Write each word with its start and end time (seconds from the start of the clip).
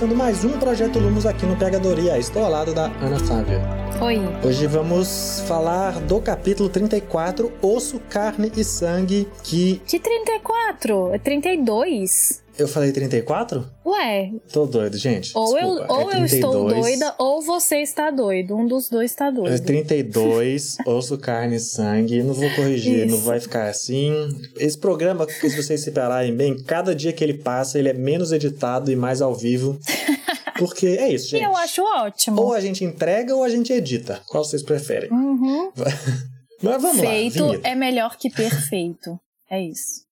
Começando 0.00 0.16
mais 0.16 0.44
um 0.46 0.58
Projeto 0.58 0.98
Lumos 0.98 1.26
aqui 1.26 1.44
no 1.44 1.54
Pegadoria. 1.56 2.16
Estou 2.16 2.42
ao 2.42 2.50
lado 2.50 2.72
da 2.72 2.86
Ana 2.86 3.18
Flávia. 3.18 3.60
Oi. 4.00 4.18
Hoje 4.42 4.66
vamos 4.66 5.44
falar 5.46 6.00
do 6.00 6.22
capítulo 6.22 6.70
34, 6.70 7.52
Osso, 7.60 8.00
Carne 8.08 8.50
e 8.56 8.64
Sangue, 8.64 9.28
que... 9.42 9.78
Que 9.86 10.00
34? 10.00 11.12
É 11.12 11.18
32? 11.18 12.42
Eu 12.60 12.68
falei 12.68 12.92
34? 12.92 13.66
Ué, 13.86 14.32
Tô 14.52 14.66
doido, 14.66 14.98
gente. 14.98 15.32
ou, 15.34 15.58
eu, 15.58 15.68
Desculpa, 15.78 15.92
ou 15.94 16.12
é 16.12 16.20
eu 16.20 16.24
estou 16.26 16.50
32. 16.66 16.82
doida 16.84 17.14
ou 17.18 17.40
você 17.40 17.76
está 17.78 18.10
doido. 18.10 18.54
Um 18.54 18.66
dos 18.66 18.90
dois 18.90 19.10
está 19.10 19.28
É 19.28 19.32
doido. 19.32 19.64
32, 19.64 20.76
osso, 20.86 21.16
carne 21.16 21.56
e 21.56 21.60
sangue. 21.60 22.22
Não 22.22 22.34
vou 22.34 22.50
corrigir, 22.54 23.06
Isso. 23.06 23.16
não 23.16 23.22
vai 23.22 23.40
ficar 23.40 23.68
assim. 23.68 24.12
Esse 24.58 24.76
programa, 24.76 25.26
se 25.28 25.56
vocês 25.56 25.80
separarem 25.82 26.36
bem, 26.36 26.62
cada 26.62 26.94
dia 26.94 27.14
que 27.14 27.24
ele 27.24 27.34
passa, 27.34 27.78
ele 27.78 27.88
é 27.88 27.94
menos 27.94 28.30
editado 28.30 28.92
e 28.92 28.96
mais 28.96 29.22
ao 29.22 29.34
vivo. 29.34 29.78
Porque 30.58 30.86
é 30.88 31.08
isso, 31.08 31.28
E 31.28 31.38
gente. 31.38 31.44
eu 31.44 31.56
acho 31.56 31.82
ótimo. 31.82 32.42
Ou 32.42 32.52
a 32.52 32.60
gente 32.60 32.84
entrega 32.84 33.34
ou 33.34 33.42
a 33.42 33.48
gente 33.48 33.72
edita. 33.72 34.20
Qual 34.28 34.44
vocês 34.44 34.62
preferem? 34.62 35.10
Uhum. 35.10 35.72
Mas 36.62 36.82
vamos 36.82 37.00
Feito 37.00 37.40
lá, 37.42 37.46
vinheta. 37.52 37.68
é 37.68 37.74
melhor 37.74 38.18
que 38.18 38.28
perfeito. 38.28 39.18
É 39.50 39.62
isso. 39.62 40.02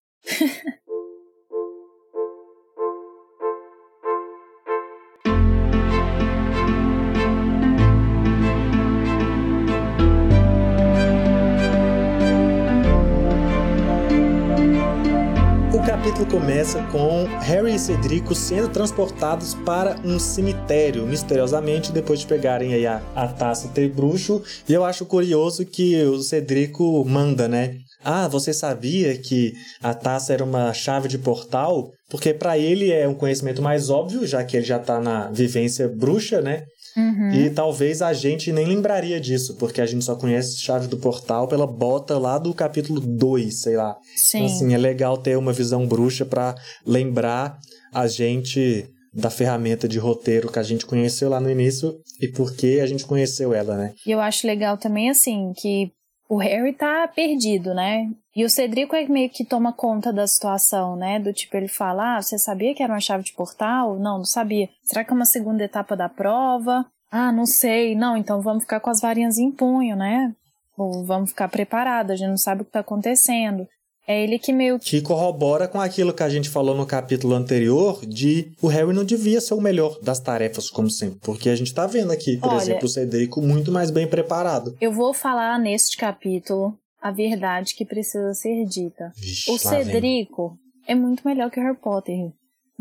Capítulo 15.89 16.27
começa 16.27 16.83
com 16.93 17.25
Harry 17.41 17.75
e 17.75 17.79
Cedrico 17.79 18.35
sendo 18.35 18.69
transportados 18.69 19.55
para 19.55 19.99
um 20.05 20.19
cemitério, 20.19 21.07
misteriosamente, 21.07 21.93
depois 21.93 22.21
de 22.21 22.27
pegarem 22.27 22.75
aí 22.75 22.87
a, 22.87 23.01
a 23.17 23.27
taça 23.27 23.71
bruxo. 23.97 24.43
E 24.69 24.75
eu 24.75 24.85
acho 24.85 25.07
curioso 25.07 25.65
que 25.65 25.97
o 26.03 26.21
Cedrico 26.21 27.03
manda, 27.07 27.49
né? 27.49 27.79
Ah, 28.05 28.29
você 28.29 28.53
sabia 28.53 29.17
que 29.17 29.55
a 29.83 29.95
taça 29.95 30.35
era 30.35 30.45
uma 30.45 30.75
chave 30.75 31.09
de 31.09 31.17
portal? 31.17 31.91
Porque 32.11 32.35
para 32.35 32.59
ele 32.59 32.93
é 32.93 33.09
um 33.09 33.15
conhecimento 33.15 33.63
mais 33.63 33.89
óbvio, 33.89 34.27
já 34.27 34.45
que 34.45 34.59
ele 34.59 34.67
já 34.67 34.79
tá 34.79 35.01
na 35.01 35.31
vivência 35.31 35.89
bruxa, 35.89 36.43
né? 36.43 36.65
Uhum. 36.97 37.33
E 37.33 37.51
talvez 37.51 38.03
a 38.03 38.13
gente 38.13 38.53
nem 38.53 38.67
lembraria 38.67 39.21
disso, 39.21 39.57
porque 39.57 39.81
a 39.81 39.87
gente 39.87 40.05
só 40.05 40.15
conhece 40.15 40.59
chave 40.59 40.87
do 40.87 40.97
portal 40.97 41.47
pela 41.47 41.67
bota 41.67 42.19
lá 42.19 42.39
do 42.39 42.53
capítulo 42.55 43.01
2, 43.01 43.63
sei 43.63 43.77
lá. 43.77 43.97
Sim. 44.17 44.39
Então, 44.39 44.47
assim, 44.47 44.75
é 44.75 44.79
legal 44.79 45.17
ter 45.19 45.37
uma 45.37 45.53
visão 45.53 45.87
bruxa 45.87 46.25
pra 46.25 46.55
lembrar 46.87 47.59
a 47.93 48.07
gente 48.07 48.87
da 49.13 49.31
ferramenta 49.31 49.89
de 49.89 49.99
roteiro 49.99 50.51
que 50.51 50.59
a 50.59 50.63
gente 50.63 50.87
conheceu 50.87 51.29
lá 51.29 51.41
no 51.41 51.51
início 51.51 51.95
e 52.21 52.29
por 52.29 52.55
que 52.55 52.81
a 52.81 52.87
gente 52.87 53.05
conheceu 53.05 53.55
ela, 53.55 53.77
né? 53.77 53.95
E 54.07 54.11
eu 54.11 54.21
acho 54.21 54.47
legal 54.47 54.77
também, 54.77 55.11
assim, 55.11 55.53
que 55.57 55.91
o 56.29 56.37
Harry 56.37 56.75
tá 56.75 57.09
perdido, 57.09 57.73
né? 57.75 58.11
E 58.37 58.45
o 58.45 58.51
Cedrico 58.51 58.95
é 58.95 59.07
meio 59.07 59.31
que 59.31 59.45
toma 59.45 59.73
conta 59.73 60.13
da 60.13 60.27
situação, 60.27 60.95
né? 60.95 61.19
Do 61.19 61.33
tipo, 61.33 61.57
ele 61.57 61.69
fala: 61.69 62.17
Ah, 62.17 62.23
você 62.23 62.39
sabia 62.39 62.75
que 62.75 62.83
era 62.83 62.93
uma 62.93 63.01
chave 63.01 63.25
de 63.25 63.33
portal? 63.33 63.99
Não, 63.99 64.19
não 64.19 64.25
sabia. 64.25 64.69
Será 64.83 65.03
que 65.03 65.11
é 65.11 65.17
uma 65.17 65.25
segunda 65.25 65.65
etapa 65.65 65.97
da 65.97 66.09
prova? 66.09 66.87
Ah, 67.11 67.33
não 67.33 67.47
sei. 67.47 67.95
Não, 67.95 68.17
então 68.17 68.43
vamos 68.43 68.65
ficar 68.65 68.81
com 68.81 68.91
as 68.91 69.01
varinhas 69.01 69.39
em 69.39 69.51
punho, 69.51 69.97
né? 69.97 70.35
Ou 70.77 71.05
vamos 71.05 71.31
ficar 71.31 71.49
preparados, 71.49 72.13
a 72.13 72.17
gente 72.17 72.29
não 72.29 72.37
sabe 72.37 72.63
o 72.63 72.65
que 72.65 72.71
tá 72.71 72.81
acontecendo. 72.81 73.67
É 74.11 74.23
ele 74.25 74.39
que 74.39 74.55
meio 74.55 74.79
que. 74.79 75.03
Corrobora 75.03 75.69
com 75.69 75.79
aquilo 75.79 76.15
que 76.15 76.23
a 76.23 76.29
gente 76.31 76.49
falou 76.49 76.75
no 76.75 76.87
capítulo 76.87 77.35
anterior 77.35 78.01
de 78.07 78.51
o 78.63 78.67
Harry 78.67 78.95
não 78.95 79.05
devia 79.05 79.39
ser 79.39 79.53
o 79.53 79.61
melhor 79.61 79.99
das 80.01 80.19
tarefas, 80.19 80.71
como 80.71 80.89
sempre. 80.91 81.19
Porque 81.21 81.51
a 81.51 81.55
gente 81.55 81.75
tá 81.75 81.87
vendo 81.87 82.11
aqui, 82.11 82.39
por 82.39 82.49
Olha- 82.49 82.57
exemplo, 82.63 82.87
o 82.87 82.89
Cedrico 82.89 83.43
muito 83.43 83.71
mais 83.71 83.91
bem 83.91 84.07
preparado. 84.09 84.75
Eu 84.81 84.91
vou 84.93 85.13
falar 85.13 85.59
neste 85.59 85.99
capítulo 85.99 86.73
a 87.03 87.11
verdade 87.13 87.75
que 87.75 87.85
precisa 87.85 88.33
ser 88.33 88.65
dita. 88.65 89.13
Vixe, 89.15 89.51
O 89.51 89.59
lá 89.63 89.75
vem. 89.77 89.85
Cedrico 89.85 90.57
é 90.87 90.95
muito 90.95 91.23
melhor 91.29 91.51
que 91.51 91.61
o 91.61 91.63
Harry 91.63 91.77
Potter. 91.77 92.15
Em 92.15 92.33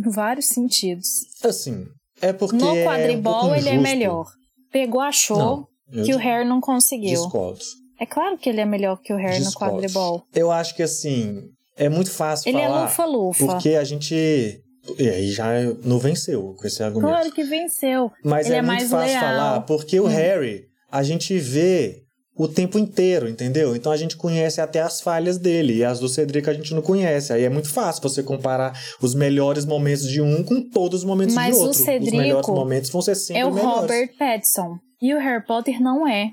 vários 0.10 0.46
sentidos. 0.48 1.08
Assim, 1.44 1.88
é 2.22 2.32
porque. 2.32 2.56
No 2.56 2.70
é 2.70 2.72
um 2.72 2.86
quadribol 2.86 3.54
ele 3.54 3.68
é 3.68 3.78
melhor. 3.78 4.28
Pegou, 4.72 5.02
achou 5.02 5.68
Não, 5.92 6.04
que 6.06 6.14
o 6.14 6.18
Harry 6.18 6.48
não 6.48 6.62
conseguiu. 6.62 7.10
discordo. 7.22 7.60
É 8.00 8.06
claro 8.06 8.38
que 8.38 8.50
ele 8.50 8.62
é 8.62 8.66
melhor 8.66 8.97
que 9.02 9.12
o 9.13 9.18
Harry 9.18 9.40
no 9.40 9.46
Discordo. 9.46 9.75
quadribol. 9.75 10.24
Eu 10.34 10.52
acho 10.52 10.75
que 10.75 10.84
assim, 10.84 11.44
é 11.75 11.90
muito 11.90 12.12
fácil 12.12 12.50
Ele 12.50 12.59
é 12.59 12.68
falar. 12.68 12.84
lufa-lufa. 12.84 13.46
Porque 13.46 13.69
a 13.75 13.84
gente. 13.84 14.62
E 14.97 15.09
aí 15.09 15.31
já 15.31 15.47
não 15.84 16.00
venceu 16.00 16.56
com 16.57 16.66
esse 16.68 16.81
argumento. 16.81 17.09
Claro 17.12 17.31
que 17.31 17.44
venceu. 17.44 18.12
Mas 18.24 18.46
ele 18.47 18.56
é, 18.56 18.59
é 18.59 18.62
muito 18.62 18.80
mais 18.80 18.90
fácil 18.90 19.07
leal. 19.19 19.22
falar, 19.22 19.62
porque 19.62 20.00
o 20.00 20.06
Hum. 20.06 20.07
Harry, 20.07 20.63
a 20.91 21.03
gente 21.03 21.38
vê 21.38 22.03
o 22.40 22.47
tempo 22.47 22.78
inteiro, 22.78 23.28
entendeu? 23.28 23.75
Então 23.75 23.91
a 23.91 23.97
gente 23.97 24.16
conhece 24.16 24.62
até 24.62 24.80
as 24.80 25.02
falhas 25.02 25.38
dele, 25.40 25.78
e 25.78 25.84
as 25.84 26.00
do 26.00 26.07
Cedric 26.07 26.47
a 26.50 26.53
gente 26.53 26.74
não 26.74 26.81
conhece. 26.84 27.34
Aí 27.34 27.44
é 27.44 27.50
muito 27.50 27.68
fácil 27.69 28.02
você 28.02 28.22
comparar 28.24 28.80
os 29.02 29.16
melhores 29.16 29.66
momentos 29.66 30.07
de 30.07 30.22
um 30.22 30.44
com 30.44 30.62
todos 30.69 31.00
os 31.00 31.06
momentos 31.06 31.34
Mas 31.36 31.56
de 31.56 31.62
o 31.62 31.66
outro. 31.66 31.80
Cedrico 31.84 32.16
os 32.16 32.22
melhores 32.22 32.47
momentos 32.47 32.90
vão 32.91 33.02
ser 33.02 33.16
sempre 33.16 33.41
É 33.41 33.46
o 33.46 33.52
melhores. 33.52 33.81
Robert 33.81 34.09
Pattinson. 34.19 34.78
E 35.02 35.13
o 35.16 35.19
Harry 35.19 35.44
Potter 35.46 35.81
não 35.81 36.07
é. 36.07 36.30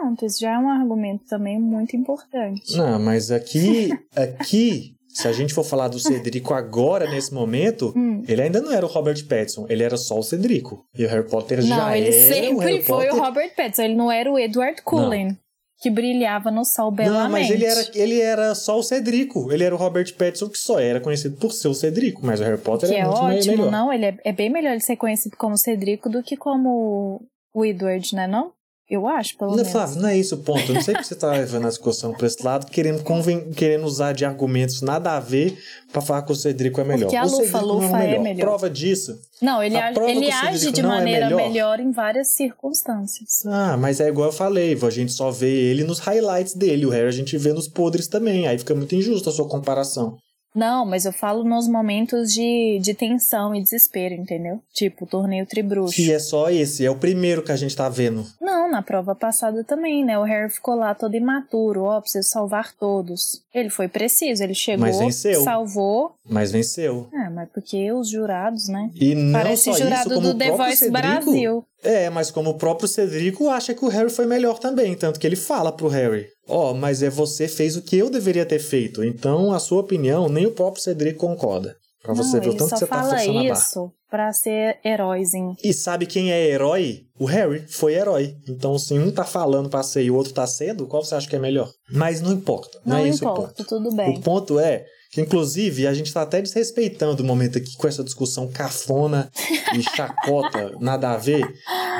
Pronto, 0.00 0.24
isso 0.26 0.40
já 0.40 0.52
é 0.54 0.58
um 0.58 0.68
argumento 0.68 1.24
também 1.28 1.58
muito 1.58 1.96
importante. 1.96 2.76
Não, 2.76 2.98
mas 2.98 3.30
aqui, 3.30 3.90
aqui, 4.14 4.94
se 5.08 5.26
a 5.26 5.32
gente 5.32 5.54
for 5.54 5.64
falar 5.64 5.88
do 5.88 5.98
Cedrico 5.98 6.52
agora, 6.54 7.08
nesse 7.10 7.32
momento, 7.32 7.92
Hum. 7.96 8.22
ele 8.28 8.42
ainda 8.42 8.60
não 8.60 8.72
era 8.72 8.84
o 8.84 8.88
Robert 8.88 9.26
Pattinson, 9.26 9.66
ele 9.68 9.82
era 9.82 9.96
só 9.96 10.18
o 10.18 10.22
Cedrico. 10.22 10.84
E 10.96 11.04
o 11.04 11.08
Harry 11.08 11.28
Potter 11.28 11.60
já 11.62 11.76
Não, 11.76 11.94
ele 11.94 12.08
era 12.08 12.16
o 12.16 12.34
sempre 12.34 12.66
Harry 12.72 12.82
foi 12.82 13.06
Potter. 13.06 13.14
o 13.14 13.24
Robert 13.24 13.54
Pattinson. 13.56 13.82
Ele 13.82 13.94
não 13.94 14.12
era 14.12 14.30
o 14.30 14.38
Edward 14.38 14.82
Cullen, 14.82 15.36
que 15.80 15.90
brilhava 15.90 16.50
no 16.50 16.64
sol 16.64 16.90
belamente. 16.90 17.22
Não, 17.24 17.30
mas 17.30 17.50
ele 17.50 17.64
era, 17.64 17.80
ele 17.94 18.20
era 18.20 18.54
só 18.54 18.78
o 18.78 18.82
Cedrico. 18.82 19.50
Ele 19.50 19.64
era 19.64 19.74
o 19.74 19.78
Robert 19.78 20.14
Pattinson, 20.14 20.48
que 20.48 20.58
só 20.58 20.78
era 20.78 21.00
conhecido 21.00 21.36
por 21.38 21.52
ser 21.52 21.68
o 21.68 21.74
Cedrico. 21.74 22.20
Mas 22.24 22.40
o 22.40 22.44
Harry 22.44 22.58
Potter 22.60 22.88
Que 22.90 22.96
é, 22.96 23.00
é 23.00 23.04
muito 23.04 23.18
ótimo, 23.18 23.56
melhor. 23.56 23.70
não? 23.70 23.92
Ele 23.92 24.04
é, 24.06 24.16
é 24.24 24.32
bem 24.32 24.50
melhor 24.50 24.72
ele 24.72 24.80
ser 24.80 24.96
conhecido 24.96 25.36
como 25.38 25.56
Cedrico 25.56 26.08
do 26.10 26.22
que 26.22 26.36
como 26.36 27.22
o 27.54 27.64
Edward, 27.64 28.14
né? 28.14 28.26
Não? 28.26 28.52
Eu 28.88 29.08
acho, 29.08 29.36
pelo 29.36 29.50
Não, 29.50 29.56
menos. 29.56 29.72
Flávio, 29.72 30.00
não 30.00 30.08
é 30.08 30.16
isso 30.16 30.36
o 30.36 30.38
ponto. 30.38 30.68
Eu 30.70 30.74
não 30.76 30.80
sei 30.80 30.94
porque 30.94 31.08
você 31.08 31.16
tá 31.16 31.32
levando 31.32 31.66
a 31.66 31.68
discussão 31.68 32.12
pra 32.12 32.26
esse 32.26 32.40
lado, 32.44 32.66
querendo, 32.66 33.02
conven... 33.02 33.50
querendo 33.50 33.84
usar 33.84 34.12
de 34.12 34.24
argumentos 34.24 34.80
nada 34.80 35.16
a 35.16 35.20
ver 35.20 35.58
pra 35.90 36.00
falar 36.00 36.22
que 36.22 36.30
o 36.30 36.36
Cedrico 36.36 36.80
é 36.80 36.84
melhor. 36.84 37.06
Porque 37.06 37.16
a 37.16 37.26
não 37.26 37.38
lufa-lufa 37.38 37.98
é 37.98 38.04
é 38.04 38.06
melhor. 38.10 38.22
melhor. 38.22 38.46
Prova 38.46 38.70
disso. 38.70 39.18
Não, 39.42 39.60
ele, 39.60 39.76
A 39.76 39.90
ele 40.08 40.30
age 40.30 40.70
de 40.70 40.80
é 40.80 40.84
maneira 40.84 41.26
melhor. 41.26 41.48
melhor 41.48 41.80
em 41.80 41.90
várias 41.90 42.28
circunstâncias. 42.28 43.44
Ah, 43.46 43.76
mas 43.76 44.00
é 44.00 44.08
igual 44.08 44.28
eu 44.28 44.32
falei, 44.32 44.78
a 44.80 44.90
gente 44.90 45.12
só 45.12 45.30
vê 45.32 45.50
ele 45.50 45.82
nos 45.82 45.98
highlights 45.98 46.54
dele. 46.54 46.86
O 46.86 46.90
Harry 46.90 47.08
a 47.08 47.12
gente 47.12 47.36
vê 47.36 47.52
nos 47.52 47.66
podres 47.68 48.06
também. 48.06 48.46
Aí 48.46 48.56
fica 48.56 48.74
muito 48.74 48.94
injusta 48.94 49.30
a 49.30 49.32
sua 49.32 49.48
comparação. 49.48 50.16
Não, 50.56 50.86
mas 50.86 51.04
eu 51.04 51.12
falo 51.12 51.44
nos 51.44 51.68
momentos 51.68 52.32
de, 52.32 52.78
de 52.80 52.94
tensão 52.94 53.54
e 53.54 53.62
desespero, 53.62 54.14
entendeu? 54.14 54.58
Tipo, 54.72 55.04
o 55.04 55.06
torneio 55.06 55.44
tribruxo. 55.44 55.94
Que 55.94 56.10
é 56.10 56.18
só 56.18 56.48
esse, 56.50 56.84
é 56.84 56.90
o 56.90 56.96
primeiro 56.96 57.42
que 57.42 57.52
a 57.52 57.56
gente 57.56 57.76
tá 57.76 57.90
vendo. 57.90 58.26
Não, 58.40 58.70
na 58.70 58.80
prova 58.80 59.14
passada 59.14 59.62
também, 59.62 60.02
né? 60.02 60.18
O 60.18 60.22
Harry 60.22 60.50
ficou 60.50 60.74
lá 60.74 60.94
todo 60.94 61.14
imaturo, 61.14 61.82
ó, 61.84 62.00
preciso 62.00 62.26
salvar 62.28 62.72
todos. 62.72 63.42
Ele 63.52 63.68
foi 63.68 63.86
preciso, 63.86 64.42
ele 64.42 64.54
chegou, 64.54 64.86
Mas 64.86 64.98
venceu. 64.98 65.42
salvou. 65.42 66.14
Mas 66.28 66.50
venceu. 66.52 67.08
Ah, 67.12 67.30
mas 67.30 67.48
porque 67.50 67.92
os 67.92 68.08
jurados, 68.08 68.68
né? 68.68 68.90
E 68.94 69.14
não 69.14 69.32
Parece 69.32 69.70
só 69.70 69.78
jurado 69.78 70.08
isso, 70.08 70.14
como 70.14 70.20
do 70.20 70.30
o 70.30 70.38
The 70.38 70.50
Voice 70.52 70.76
Cedrico, 70.76 70.92
Brasil. 70.92 71.64
É, 71.86 72.10
mas 72.10 72.30
como 72.30 72.50
o 72.50 72.54
próprio 72.58 72.88
Cedrico 72.88 73.48
acha 73.48 73.74
que 73.74 73.84
o 73.84 73.88
Harry 73.88 74.10
foi 74.10 74.26
melhor 74.26 74.58
também, 74.58 74.94
tanto 74.94 75.20
que 75.20 75.26
ele 75.26 75.36
fala 75.36 75.70
pro 75.72 75.88
Harry: 75.88 76.26
"Ó, 76.48 76.74
mas 76.74 77.02
é 77.02 77.08
você 77.10 77.48
fez 77.48 77.76
o 77.76 77.82
que 77.82 77.96
eu 77.96 78.10
deveria 78.10 78.44
ter 78.44 78.58
feito". 78.58 79.04
Então, 79.04 79.52
a 79.52 79.58
sua 79.58 79.80
opinião, 79.80 80.28
nem 80.28 80.46
o 80.46 80.50
próprio 80.52 80.82
Cedrico 80.82 81.20
concorda. 81.26 81.76
Pra 82.02 82.14
você 82.14 82.36
não, 82.36 82.42
ver 82.44 82.48
o 82.50 82.54
tanto 82.56 82.70
que 82.70 82.78
você 82.78 82.86
tá 82.86 83.02
forçando 83.02 83.44
isso 83.44 83.92
pra 84.08 84.32
ser 84.32 84.78
heróizinho. 84.84 85.56
E 85.62 85.72
sabe 85.72 86.06
quem 86.06 86.30
é 86.30 86.46
herói? 86.46 87.00
O 87.18 87.24
Harry 87.24 87.64
foi 87.68 87.94
herói. 87.94 88.36
Então, 88.48 88.78
se 88.78 88.94
um 88.94 89.10
tá 89.10 89.24
falando 89.24 89.68
pra 89.68 89.82
ser 89.82 90.04
e 90.04 90.10
o 90.10 90.14
outro 90.14 90.32
tá 90.32 90.46
sendo, 90.46 90.86
qual 90.86 91.04
você 91.04 91.16
acha 91.16 91.28
que 91.28 91.34
é 91.34 91.38
melhor? 91.40 91.68
Mas 91.90 92.20
não 92.20 92.32
importa. 92.32 92.78
Não, 92.86 92.98
Não, 92.98 93.04
é 93.04 93.08
isso 93.08 93.26
o 93.26 93.32
importa, 93.32 93.54
ponto. 93.56 93.68
tudo 93.68 93.92
bem. 93.92 94.18
O 94.18 94.20
ponto 94.20 94.60
é 94.60 94.86
Que, 95.16 95.22
inclusive, 95.22 95.86
a 95.86 95.94
gente 95.94 96.12
tá 96.12 96.20
até 96.20 96.42
desrespeitando 96.42 97.22
o 97.22 97.26
momento 97.26 97.56
aqui 97.56 97.74
com 97.76 97.88
essa 97.88 98.04
discussão 98.04 98.46
cafona 98.52 99.30
e 99.74 99.82
chacota, 99.82 100.72
nada 100.78 101.12
a 101.12 101.16
ver, 101.16 101.40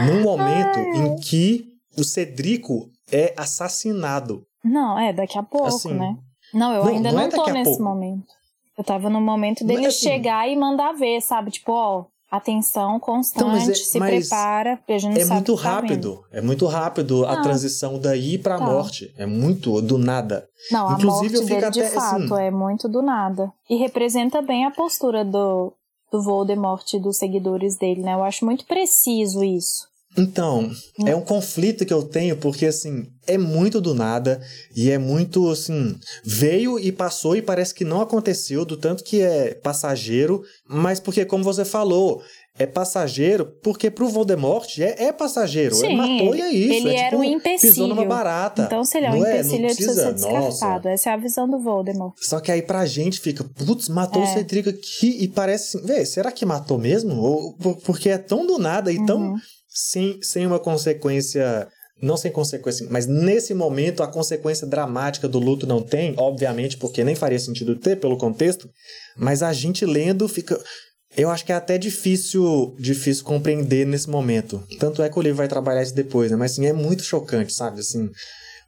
num 0.06 0.20
momento 0.22 0.78
Ai. 0.78 0.98
em 0.98 1.16
que 1.16 1.64
o 1.96 2.04
Cedrico 2.04 2.90
é 3.10 3.32
assassinado. 3.36 4.42
Não, 4.62 4.98
é, 4.98 5.14
daqui 5.14 5.38
a 5.38 5.42
pouco, 5.42 5.66
Assim, 5.68 5.94
né? 5.94 6.14
Não, 6.52 6.72
eu 6.74 6.84
não- 6.84 6.92
ainda 6.92 7.10
não 7.10 7.18
não, 7.20 7.26
é 7.26 7.30
tô 7.30 7.46
nesse 7.46 7.64
pouco. 7.70 7.82
momento. 7.84 8.26
Eu 8.76 8.84
tava 8.84 9.08
no 9.08 9.20
momento 9.22 9.64
é 9.64 9.66
dele 9.66 9.86
assim. 9.86 10.08
chegar 10.08 10.46
e 10.46 10.54
mandar 10.54 10.92
ver, 10.92 11.22
sabe? 11.22 11.50
Tipo, 11.50 11.72
ó, 11.72 12.04
atenção 12.36 12.98
constante, 13.00 13.44
Então, 13.62 13.70
é- 13.70 13.74
se 13.74 13.98
prepara, 13.98 14.76
porque 14.76 14.92
a 14.92 14.98
gente 14.98 15.14
não 15.14 15.20
É 15.20 15.24
sabe 15.24 15.34
muito 15.34 15.52
o 15.54 15.56
que 15.56 15.62
tá 15.62 15.68
rápido. 15.70 16.24
É 16.32 16.40
muito 16.40 16.66
rápido 16.66 17.26
a 17.26 17.32
Ah. 17.32 17.42
transição 17.42 17.98
daí 17.98 18.38
pra 18.38 18.58
Tá. 18.58 18.64
morte. 18.64 19.12
É 19.18 19.26
muito 19.26 19.80
do 19.82 19.98
nada. 19.98 20.48
Não, 20.70 20.88
a 20.88 20.92
Inclusive, 20.94 21.34
eu 21.36 21.40
morte 21.42 21.48
fico 21.54 21.60
dele 21.60 21.70
de 21.72 21.80
até, 21.80 21.90
fato 21.90 22.34
assim- 22.34 22.42
é 22.42 22.50
muito 22.50 22.88
do 22.88 23.02
nada. 23.02 23.52
E 23.68 23.76
representa 23.76 24.40
bem 24.42 24.64
a 24.64 24.70
postura 24.70 25.24
do, 25.24 25.72
do 26.12 26.22
Voldemort 26.22 26.92
e 26.94 26.98
dos 27.00 27.16
seguidores 27.18 27.76
dele, 27.76 28.02
né? 28.02 28.14
Eu 28.14 28.22
acho 28.22 28.44
muito 28.44 28.64
preciso 28.66 29.42
isso. 29.42 29.86
Então, 30.16 30.70
é 31.04 31.14
um 31.14 31.20
conflito 31.20 31.84
que 31.84 31.92
eu 31.92 32.02
tenho, 32.02 32.36
porque 32.36 32.66
assim, 32.66 33.06
é 33.26 33.36
muito 33.36 33.80
do 33.80 33.94
nada 33.94 34.40
e 34.74 34.90
é 34.90 34.98
muito 34.98 35.48
assim, 35.50 35.94
veio 36.24 36.78
e 36.78 36.90
passou 36.90 37.36
e 37.36 37.42
parece 37.42 37.74
que 37.74 37.84
não 37.84 38.00
aconteceu, 38.00 38.64
do 38.64 38.76
tanto 38.76 39.04
que 39.04 39.20
é 39.20 39.54
passageiro, 39.54 40.42
mas 40.68 40.98
porque, 41.00 41.24
como 41.24 41.44
você 41.44 41.64
falou, 41.64 42.22
é 42.58 42.64
passageiro 42.64 43.44
porque 43.62 43.90
pro 43.90 44.08
Voldemort 44.08 44.66
é, 44.78 45.04
é 45.08 45.12
passageiro. 45.12 45.74
Sim, 45.74 45.88
ele 45.88 45.96
matou 45.96 46.34
e 46.34 46.40
é 46.40 46.50
isso. 46.50 46.72
ele 46.72 46.88
é, 46.88 46.98
era 47.00 47.10
tipo, 47.10 47.20
um 47.20 47.24
empecilho. 47.24 47.72
Pisou 47.74 47.86
numa 47.88 48.04
barata. 48.06 48.62
Então, 48.62 48.82
se 48.82 48.96
ele 48.96 49.06
é 49.06 49.10
um 49.10 49.16
Não 49.18 49.26
é? 49.26 49.34
Empecilho, 49.34 49.56
ele 49.56 49.74
precisa 49.74 49.94
ser 49.94 50.08
precisa- 50.12 50.30
nossa. 50.32 50.48
descartado. 50.48 50.88
Essa 50.88 51.10
é 51.10 51.12
a 51.12 51.16
visão 51.18 51.46
do 51.50 51.58
Voldemort. 51.60 52.14
Só 52.18 52.40
que 52.40 52.50
aí 52.50 52.62
pra 52.62 52.86
gente 52.86 53.20
fica, 53.20 53.44
putz, 53.44 53.90
matou 53.90 54.22
o 54.22 54.24
É. 54.24 54.32
Cedrico 54.32 54.70
aqui 54.70 55.18
e 55.20 55.28
parece 55.28 55.78
vê, 55.82 56.06
será 56.06 56.32
que 56.32 56.46
matou 56.46 56.78
mesmo? 56.78 57.20
Ou, 57.20 57.52
por- 57.58 57.76
porque 57.82 58.08
é 58.08 58.16
tão 58.16 58.46
do 58.46 58.58
nada 58.58 58.90
e 58.90 59.04
tão 59.04 59.32
Uhum. 59.32 59.36
Sem, 59.76 60.18
sem 60.22 60.46
uma 60.46 60.58
consequência. 60.58 61.68
Não 62.00 62.16
sem 62.16 62.30
consequência, 62.30 62.86
mas 62.90 63.06
nesse 63.06 63.54
momento 63.54 64.02
a 64.02 64.06
consequência 64.06 64.66
dramática 64.66 65.26
do 65.26 65.38
luto 65.38 65.66
não 65.66 65.80
tem, 65.80 66.14
obviamente, 66.18 66.76
porque 66.76 67.02
nem 67.02 67.14
faria 67.14 67.38
sentido 67.38 67.74
ter 67.74 67.96
pelo 67.96 68.18
contexto, 68.18 68.68
mas 69.16 69.42
a 69.42 69.50
gente 69.52 69.86
lendo 69.86 70.28
fica. 70.28 70.62
Eu 71.16 71.30
acho 71.30 71.46
que 71.46 71.52
é 71.52 71.54
até 71.54 71.78
difícil, 71.78 72.74
difícil 72.78 73.24
compreender 73.24 73.86
nesse 73.86 74.10
momento. 74.10 74.62
Tanto 74.78 75.02
é 75.02 75.08
que 75.08 75.18
o 75.18 75.22
livro 75.22 75.38
vai 75.38 75.48
trabalhar 75.48 75.82
isso 75.82 75.94
depois, 75.94 76.30
né? 76.30 76.36
Mas 76.36 76.52
assim, 76.52 76.66
é 76.66 76.72
muito 76.74 77.02
chocante, 77.02 77.54
sabe? 77.54 77.80
Assim, 77.80 78.10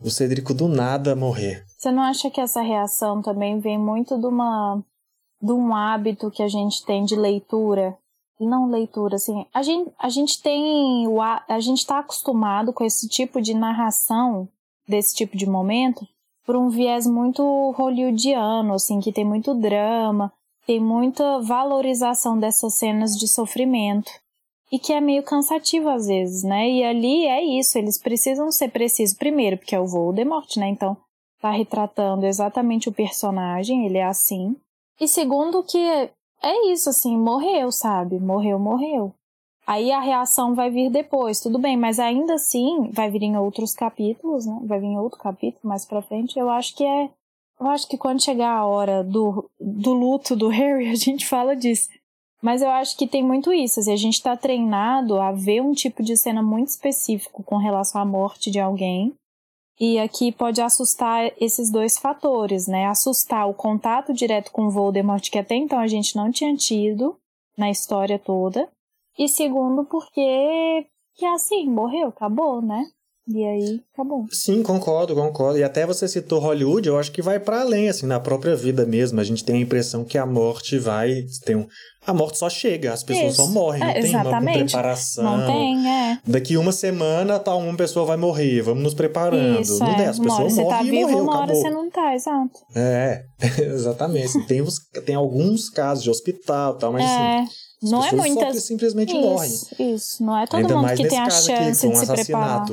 o 0.00 0.10
Cedrico 0.10 0.54
do 0.54 0.66
nada 0.66 1.14
morrer. 1.14 1.64
Você 1.76 1.90
não 1.90 2.02
acha 2.02 2.30
que 2.30 2.40
essa 2.40 2.62
reação 2.62 3.20
também 3.20 3.60
vem 3.60 3.78
muito 3.78 4.18
de 4.18 4.26
uma 4.26 4.82
de 5.40 5.52
um 5.52 5.74
hábito 5.74 6.30
que 6.30 6.42
a 6.42 6.48
gente 6.48 6.84
tem 6.84 7.04
de 7.04 7.14
leitura? 7.14 7.96
Não 8.40 8.70
leitura, 8.70 9.16
assim. 9.16 9.44
A 9.52 9.62
gente, 9.62 9.90
a 9.98 10.08
gente 10.08 10.40
tem. 10.40 11.06
o 11.08 11.20
A 11.20 11.60
gente 11.60 11.78
está 11.78 11.98
acostumado 11.98 12.72
com 12.72 12.84
esse 12.84 13.08
tipo 13.08 13.40
de 13.40 13.52
narração, 13.52 14.48
desse 14.86 15.14
tipo 15.14 15.36
de 15.36 15.46
momento, 15.46 16.06
por 16.46 16.56
um 16.56 16.70
viés 16.70 17.06
muito 17.06 17.42
hollywoodiano, 17.72 18.72
assim, 18.72 19.00
que 19.00 19.12
tem 19.12 19.24
muito 19.24 19.54
drama, 19.54 20.32
tem 20.66 20.80
muita 20.80 21.40
valorização 21.40 22.38
dessas 22.38 22.74
cenas 22.74 23.16
de 23.16 23.28
sofrimento. 23.28 24.10
E 24.70 24.78
que 24.78 24.92
é 24.92 25.00
meio 25.00 25.22
cansativo 25.22 25.88
às 25.88 26.06
vezes, 26.06 26.42
né? 26.42 26.70
E 26.70 26.84
ali 26.84 27.26
é 27.26 27.42
isso, 27.42 27.78
eles 27.78 27.98
precisam 27.98 28.52
ser 28.52 28.68
precisos. 28.68 29.16
Primeiro, 29.16 29.56
porque 29.56 29.74
é 29.74 29.80
o 29.80 29.86
Voldemort, 29.86 30.56
né? 30.56 30.68
Então, 30.68 30.96
tá 31.40 31.50
retratando 31.50 32.26
exatamente 32.26 32.88
o 32.88 32.92
personagem, 32.92 33.86
ele 33.86 33.98
é 33.98 34.04
assim. 34.04 34.56
E 35.00 35.08
segundo 35.08 35.62
que 35.62 36.10
é 36.42 36.72
isso, 36.72 36.90
assim, 36.90 37.16
morreu, 37.16 37.70
sabe? 37.72 38.18
Morreu, 38.18 38.58
morreu. 38.58 39.14
Aí 39.66 39.92
a 39.92 40.00
reação 40.00 40.54
vai 40.54 40.70
vir 40.70 40.90
depois, 40.90 41.40
tudo 41.40 41.58
bem, 41.58 41.76
mas 41.76 41.98
ainda 41.98 42.34
assim 42.34 42.90
vai 42.90 43.10
vir 43.10 43.22
em 43.22 43.36
outros 43.36 43.74
capítulos, 43.74 44.46
né? 44.46 44.58
Vai 44.64 44.80
vir 44.80 44.86
em 44.86 44.98
outro 44.98 45.18
capítulo 45.18 45.68
mais 45.68 45.84
pra 45.84 46.00
frente. 46.00 46.38
Eu 46.38 46.48
acho 46.48 46.74
que 46.74 46.84
é. 46.84 47.10
Eu 47.60 47.66
acho 47.66 47.86
que 47.86 47.98
quando 47.98 48.22
chegar 48.22 48.50
a 48.50 48.64
hora 48.64 49.04
do, 49.04 49.50
do 49.60 49.92
luto 49.92 50.34
do 50.34 50.48
Harry, 50.48 50.88
a 50.88 50.94
gente 50.94 51.26
fala 51.26 51.54
disso. 51.54 51.90
Mas 52.40 52.62
eu 52.62 52.70
acho 52.70 52.96
que 52.96 53.06
tem 53.06 53.22
muito 53.22 53.52
isso. 53.52 53.80
Assim, 53.80 53.92
a 53.92 53.96
gente 53.96 54.22
tá 54.22 54.36
treinado 54.36 55.20
a 55.20 55.32
ver 55.32 55.60
um 55.60 55.74
tipo 55.74 56.02
de 56.02 56.16
cena 56.16 56.42
muito 56.42 56.68
específico 56.68 57.42
com 57.42 57.56
relação 57.56 58.00
à 58.00 58.04
morte 58.04 58.50
de 58.50 58.60
alguém. 58.60 59.12
E 59.80 59.98
aqui 59.98 60.32
pode 60.32 60.60
assustar 60.60 61.32
esses 61.40 61.70
dois 61.70 61.96
fatores, 61.96 62.66
né? 62.66 62.86
Assustar 62.86 63.48
o 63.48 63.54
contato 63.54 64.12
direto 64.12 64.50
com 64.50 64.68
Voldemort, 64.68 65.30
que 65.30 65.38
até 65.38 65.54
então 65.54 65.78
a 65.78 65.86
gente 65.86 66.16
não 66.16 66.32
tinha 66.32 66.54
tido 66.56 67.16
na 67.56 67.70
história 67.70 68.18
toda. 68.18 68.68
E 69.16 69.28
segundo, 69.28 69.84
porque 69.84 70.86
que 71.14 71.26
assim, 71.26 71.68
morreu, 71.68 72.08
acabou, 72.08 72.60
né? 72.60 72.84
E 73.30 73.44
aí, 73.44 73.80
acabou. 73.92 74.24
Sim, 74.30 74.62
concordo, 74.62 75.14
concordo. 75.14 75.58
E 75.58 75.62
até 75.62 75.84
você 75.84 76.08
citou 76.08 76.38
Hollywood, 76.40 76.88
eu 76.88 76.98
acho 76.98 77.12
que 77.12 77.20
vai 77.20 77.38
para 77.38 77.60
além, 77.60 77.88
assim, 77.90 78.06
na 78.06 78.18
própria 78.18 78.56
vida 78.56 78.86
mesmo. 78.86 79.20
A 79.20 79.24
gente 79.24 79.44
tem 79.44 79.56
a 79.56 79.60
impressão 79.60 80.02
que 80.02 80.16
a 80.16 80.24
morte 80.24 80.78
vai. 80.78 81.24
Tem 81.44 81.54
um... 81.56 81.66
A 82.06 82.14
morte 82.14 82.38
só 82.38 82.48
chega, 82.48 82.90
as 82.94 83.02
pessoas 83.02 83.34
Isso. 83.34 83.42
só 83.42 83.46
morrem, 83.48 83.80
não 83.80 83.88
É, 83.90 84.00
tem 84.00 84.16
uma 84.16 84.40
preparação. 84.40 85.24
Não 85.24 85.46
tem, 85.46 85.86
é. 85.90 86.18
Daqui 86.26 86.56
uma 86.56 86.72
semana, 86.72 87.38
tal, 87.38 87.58
uma 87.58 87.76
pessoa 87.76 88.06
vai 88.06 88.16
morrer, 88.16 88.62
vamos 88.62 88.82
nos 88.82 88.94
preparando. 88.94 89.60
Isso, 89.60 89.78
não 89.78 89.88
é. 89.88 89.94
tem, 89.94 90.06
as 90.06 90.18
Uma 90.18 90.32
hora 90.32 90.44
pessoas 90.44 90.52
você 90.54 90.62
tá 90.64 90.76
morrem 90.76 90.86
e 90.86 90.90
vivo, 90.90 91.02
morreu, 91.10 91.22
uma 91.24 91.32
hora 91.34 91.44
acabou. 91.44 91.62
você 91.62 91.70
não 91.70 91.90
tá, 91.90 92.14
exato. 92.14 92.58
É, 92.74 93.24
exatamente. 93.60 94.24
Assim, 94.24 94.42
tem, 94.46 94.62
uns, 94.62 94.78
tem 95.04 95.14
alguns 95.14 95.68
casos 95.68 96.02
de 96.02 96.08
hospital 96.08 96.76
e 96.76 96.78
tal, 96.78 96.92
mas 96.94 97.04
assim, 97.04 97.14
é. 97.22 97.40
as 97.84 97.90
Não 97.90 98.02
é 98.02 98.10
pessoas 98.10 98.30
muitas. 98.32 98.64
simplesmente 98.64 99.12
morrem. 99.12 99.50
Isso, 99.52 99.82
isso. 99.82 100.24
Não 100.24 100.38
é 100.38 100.46
todo 100.46 100.60
Ainda 100.60 100.76
mundo 100.76 100.94
que 100.94 101.06
tem 101.08 101.18
a 101.18 101.24
caso 101.24 101.52
aqui, 101.52 101.62
chance 101.64 101.86
com 101.86 101.88
um 101.88 102.00
de 102.00 102.06
se 102.06 102.12
preparar. 102.24 102.64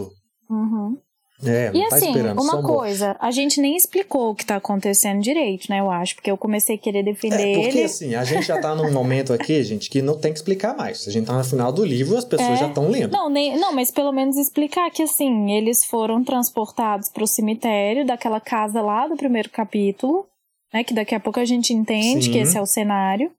Uhum. 0.50 0.98
É, 1.44 1.70
E 1.74 1.90
tá 1.90 1.98
assim, 1.98 2.14
uma 2.32 2.64
coisa, 2.64 3.18
a 3.20 3.30
gente 3.30 3.60
nem 3.60 3.76
explicou 3.76 4.32
o 4.32 4.36
que 4.36 4.46
tá 4.46 4.56
acontecendo 4.56 5.22
direito, 5.22 5.70
né? 5.70 5.82
Eu 5.82 5.92
acho, 5.92 6.16
porque 6.16 6.32
eu 6.32 6.38
comecei 6.38 6.76
a 6.78 6.80
querer 6.80 7.04
defender 7.04 7.36
É, 7.36 7.54
porque 7.56 7.78
ele. 7.78 7.84
assim, 7.84 8.16
a 8.16 8.24
gente 8.24 8.44
já 8.48 8.58
tá 8.62 8.74
num 8.74 8.90
momento 8.94 9.34
aqui, 9.34 9.62
gente, 9.66 9.90
que 9.90 10.02
não 10.02 10.18
tem 10.18 10.32
que 10.32 10.40
explicar 10.40 10.78
mais. 10.78 11.06
A 11.06 11.12
gente 11.12 11.26
tá 11.28 11.38
no 11.38 11.44
final 11.44 11.74
do 11.74 11.84
livro, 11.84 12.16
as 12.18 12.24
pessoas 12.24 12.52
É. 12.52 12.56
já 12.56 12.68
estão 12.70 12.88
lendo. 12.88 13.12
Não, 13.12 13.30
nem, 13.30 13.58
não, 13.58 13.74
mas 13.76 13.92
pelo 13.92 14.14
menos 14.14 14.38
explicar 14.38 14.90
que 14.92 15.04
assim, 15.04 15.52
eles 15.52 15.84
foram 15.84 16.24
transportados 16.24 17.10
pro 17.10 17.28
cemitério 17.28 18.06
daquela 18.06 18.40
casa 18.40 18.82
lá 18.82 19.06
do 19.06 19.18
primeiro 19.18 19.50
capítulo, 19.50 20.26
né? 20.74 20.86
Que 20.86 20.94
daqui 20.94 21.14
a 21.16 21.20
pouco 21.20 21.42
a 21.42 21.46
gente 21.46 21.74
entende 21.74 22.26
Sim. 22.28 22.32
que 22.32 22.38
esse 22.38 22.58
é 22.58 22.62
o 22.62 22.66
cenário. 22.66 23.30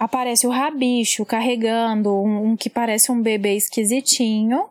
Aparece 0.00 0.48
o 0.48 0.50
rabicho 0.50 1.24
carregando 1.24 2.12
um, 2.12 2.48
um 2.50 2.56
que 2.56 2.68
parece 2.68 3.12
um 3.12 3.22
bebê 3.22 3.54
esquisitinho. 3.56 4.64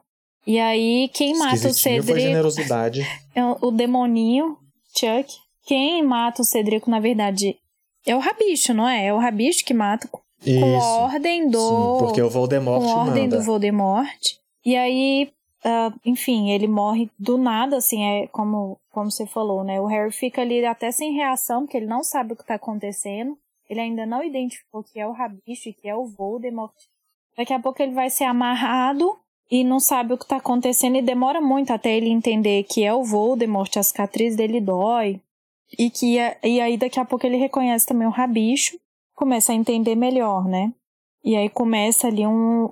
E 0.45 0.59
aí, 0.59 1.09
quem 1.13 1.37
mata 1.37 1.53
o 1.53 1.55
Esquisitinho 1.55 2.03
foi 2.03 2.13
Cedrico 2.13 2.27
generosidade. 2.27 3.01
é 3.33 3.43
o, 3.43 3.71
demoninho, 3.71 4.57
Chuck. 4.95 5.33
Quem 5.65 6.03
mata 6.03 6.41
o 6.41 6.45
Cedrico, 6.45 6.89
na 6.89 6.99
verdade, 6.99 7.57
é 8.05 8.15
o 8.15 8.19
rabicho, 8.19 8.73
não 8.73 8.87
é? 8.87 9.07
É 9.07 9.13
o 9.13 9.17
rabicho 9.17 9.65
que 9.65 9.73
mata 9.73 10.07
com 10.07 10.21
Isso. 10.45 10.85
ordem 10.85 11.49
do 11.49 11.59
Sim, 11.59 12.05
porque 12.05 12.21
o 12.21 12.29
Voldemort 12.29 12.83
com 12.83 12.87
ordem 12.89 13.23
manda. 13.23 13.37
do 13.37 13.43
Voldemort. 13.43 14.21
E 14.63 14.75
aí, 14.75 15.31
ah, 15.63 15.91
enfim, 16.05 16.51
ele 16.51 16.67
morre 16.67 17.09
do 17.17 17.39
nada, 17.39 17.77
assim, 17.77 18.03
é 18.03 18.27
como, 18.27 18.79
como 18.91 19.09
você 19.09 19.25
falou, 19.25 19.63
né? 19.63 19.81
O 19.81 19.87
Harry 19.87 20.11
fica 20.11 20.41
ali 20.43 20.63
até 20.63 20.91
sem 20.91 21.13
reação, 21.13 21.63
porque 21.63 21.77
ele 21.77 21.87
não 21.87 22.03
sabe 22.03 22.33
o 22.33 22.35
que 22.35 22.45
tá 22.45 22.53
acontecendo. 22.53 23.35
Ele 23.67 23.79
ainda 23.79 24.05
não 24.05 24.23
identificou 24.23 24.83
que 24.83 24.99
é 24.99 25.07
o 25.07 25.11
Rabicho 25.11 25.69
e 25.69 25.73
que 25.73 25.89
é 25.89 25.95
o 25.95 26.05
Voldemort. 26.05 26.71
Daqui 27.35 27.51
a 27.51 27.59
pouco 27.59 27.81
ele 27.81 27.93
vai 27.93 28.11
ser 28.11 28.25
amarrado 28.25 29.17
e 29.51 29.63
não 29.63 29.79
sabe 29.79 30.13
o 30.13 30.17
que 30.17 30.27
tá 30.27 30.37
acontecendo 30.37 30.95
e 30.97 31.01
demora 31.01 31.39
muito 31.41 31.71
até 31.71 31.95
ele 31.95 32.09
entender 32.09 32.63
que 32.63 32.83
é 32.83 32.93
o 32.93 33.03
Voldemort, 33.03 33.75
a 33.77 33.83
cicatriz 33.83 34.35
dele 34.35 34.59
dói. 34.59 35.19
E 35.77 35.89
que 35.89 36.17
é- 36.17 36.37
e 36.43 36.59
aí 36.61 36.77
daqui 36.77 36.99
a 36.99 37.05
pouco 37.05 37.25
ele 37.25 37.37
reconhece 37.37 37.85
também 37.85 38.07
o 38.07 38.11
Rabicho, 38.11 38.77
começa 39.15 39.51
a 39.51 39.55
entender 39.55 39.95
melhor, 39.95 40.45
né? 40.47 40.71
E 41.23 41.35
aí 41.35 41.49
começa 41.49 42.07
ali 42.07 42.25
um 42.25 42.69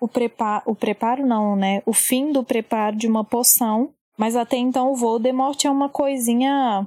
o 0.00 0.06
preparo, 0.06 0.62
o 0.66 0.74
preparo 0.74 1.26
não, 1.26 1.56
né? 1.56 1.82
O 1.86 1.92
fim 1.92 2.30
do 2.30 2.44
preparo 2.44 2.94
de 2.96 3.06
uma 3.06 3.24
poção, 3.24 3.90
mas 4.16 4.36
até 4.36 4.56
então 4.58 4.92
o 4.92 4.94
Voldemort 4.96 5.64
é 5.64 5.70
uma 5.70 5.88
coisinha 5.88 6.86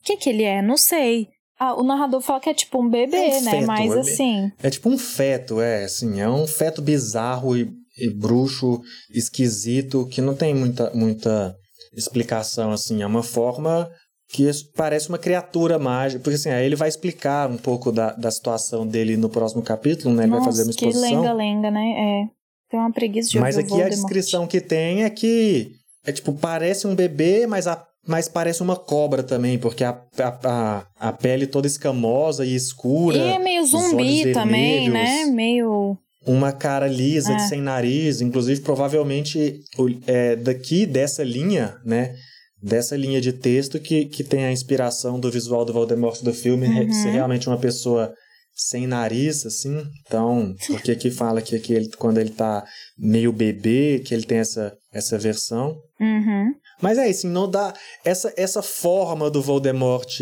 o 0.00 0.04
que 0.04 0.16
que 0.16 0.30
ele 0.30 0.42
é? 0.44 0.62
Não 0.62 0.76
sei. 0.76 1.28
Ah, 1.58 1.74
o 1.74 1.82
narrador 1.82 2.20
fala 2.20 2.38
que 2.40 2.50
é 2.50 2.54
tipo 2.54 2.80
um 2.80 2.88
bebê, 2.88 3.16
É 3.16 3.38
um 3.38 3.40
né? 3.42 3.50
feto, 3.50 3.66
Mas 3.66 3.90
ele- 3.92 4.00
assim, 4.00 4.52
É 4.62 4.70
tipo 4.70 4.88
um 4.88 4.96
feto, 4.98 5.60
é, 5.60 5.84
assim, 5.84 6.20
é 6.20 6.28
um 6.28 6.46
feto 6.46 6.80
bizarro 6.82 7.56
e 7.56 7.70
bruxo, 8.14 8.80
esquisito, 9.10 10.06
que 10.06 10.20
não 10.20 10.34
tem 10.34 10.54
muita, 10.54 10.90
muita 10.94 11.54
explicação, 11.94 12.72
assim, 12.72 13.02
é 13.02 13.06
uma 13.06 13.22
forma 13.22 13.88
que 14.28 14.50
parece 14.76 15.08
uma 15.08 15.18
criatura 15.18 15.78
mágica, 15.78 16.22
porque 16.22 16.34
assim, 16.34 16.50
aí 16.50 16.66
ele 16.66 16.76
vai 16.76 16.88
explicar 16.88 17.48
um 17.48 17.56
pouco 17.56 17.92
da, 17.92 18.12
da 18.12 18.30
situação 18.30 18.86
dele 18.86 19.16
no 19.16 19.28
próximo 19.28 19.62
capítulo, 19.62 20.14
né, 20.14 20.24
ele 20.24 20.32
vai 20.32 20.44
fazer 20.44 20.62
uma 20.62 20.66
nossa, 20.66 20.78
que 20.78 20.86
exposição. 20.86 21.20
lenga-lenga, 21.20 21.70
né? 21.70 21.90
É. 21.90 22.36
Tem 22.68 22.80
uma 22.80 22.92
preguiça 22.92 23.30
de 23.30 23.38
Mas 23.38 23.56
aqui 23.56 23.80
a 23.80 23.88
descrição 23.88 24.46
que 24.46 24.60
tem 24.60 25.04
é 25.04 25.10
que 25.10 25.70
é 26.04 26.12
tipo, 26.12 26.32
parece 26.32 26.86
um 26.86 26.94
bebê, 26.94 27.46
mas 27.46 27.66
a, 27.66 27.84
mas 28.06 28.28
parece 28.28 28.62
uma 28.62 28.76
cobra 28.76 29.22
também, 29.22 29.58
porque 29.58 29.82
a, 29.84 30.00
a, 30.18 30.38
a, 30.44 30.86
a 31.08 31.12
pele 31.12 31.46
toda 31.46 31.66
escamosa 31.66 32.44
e 32.44 32.54
escura. 32.54 33.16
E 33.16 33.20
é 33.20 33.38
meio 33.38 33.66
zumbi 33.66 34.32
também, 34.32 34.88
né? 34.88 35.24
Meio. 35.26 35.98
Uma 36.26 36.52
cara 36.52 36.86
lisa, 36.86 37.32
é. 37.32 37.38
sem 37.38 37.60
nariz. 37.60 38.20
Inclusive, 38.20 38.60
provavelmente, 38.60 39.60
é, 40.06 40.36
daqui 40.36 40.84
dessa 40.86 41.22
linha, 41.22 41.76
né? 41.84 42.14
Dessa 42.62 42.96
linha 42.96 43.20
de 43.20 43.32
texto 43.32 43.78
que, 43.78 44.06
que 44.06 44.24
tem 44.24 44.44
a 44.44 44.52
inspiração 44.52 45.20
do 45.20 45.30
visual 45.30 45.64
do 45.64 45.72
Voldemort 45.72 46.20
do 46.22 46.32
filme, 46.32 46.66
uhum. 46.66 46.92
ser 46.92 47.10
realmente 47.10 47.48
uma 47.48 47.58
pessoa 47.58 48.12
sem 48.56 48.86
nariz, 48.86 49.44
assim. 49.44 49.84
Então, 50.00 50.54
porque 50.66 50.90
aqui 50.90 51.10
fala 51.10 51.42
que, 51.42 51.58
que 51.60 51.74
ele, 51.74 51.90
quando 51.98 52.18
ele 52.18 52.30
tá 52.30 52.64
meio 52.98 53.30
bebê, 53.30 54.02
que 54.04 54.14
ele 54.14 54.24
tem 54.24 54.38
essa, 54.38 54.74
essa 54.90 55.18
versão. 55.18 55.76
Uhum. 56.00 56.54
Mas 56.80 56.98
é 56.98 57.08
isso, 57.08 57.28
não 57.28 57.50
dá. 57.50 57.74
Essa, 58.04 58.32
essa 58.36 58.62
forma 58.62 59.30
do 59.30 59.42
Voldemort, 59.42 60.20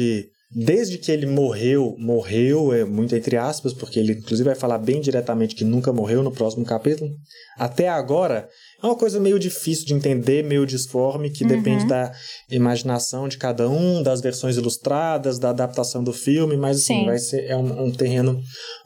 desde 0.54 0.99
que 0.99 1.11
ele 1.11 1.26
morreu, 1.26 1.96
morreu, 1.99 2.73
é 2.73 2.84
muito 2.84 3.14
entre 3.16 3.37
aspas, 3.37 3.73
porque 3.73 3.99
ele 3.99 4.12
inclusive 4.12 4.46
vai 4.46 4.54
falar 4.54 4.78
bem 4.78 5.00
diretamente 5.00 5.54
que 5.54 5.64
nunca 5.64 5.92
morreu 5.92 6.23
no 6.23 6.30
próximo 6.30 6.64
capítulo, 6.64 7.11
até 7.58 7.88
agora, 7.88 8.49
é 8.82 8.87
uma 8.87 8.96
coisa 8.96 9.18
meio 9.18 9.38
difícil 9.38 9.87
de 9.87 9.94
entender, 9.94 10.44
meio 10.44 10.66
disforme, 10.66 11.30
que 11.30 11.42
uhum. 11.42 11.49
depende 11.49 11.87
da 11.87 12.12
imaginação 12.50 13.28
de 13.28 13.38
cada 13.38 13.68
um, 13.68 14.02
das 14.02 14.20
versões 14.20 14.56
ilustradas, 14.56 15.38
da 15.38 15.50
adaptação 15.50 16.04
do 16.04 16.12
filme, 16.12 16.56
mas 16.56 16.78
assim, 16.78 17.04
vai 17.04 17.18
ser 17.18 17.44
é 17.46 17.56
um, 17.56 17.87
um 17.87 17.90
terreno 17.90 18.40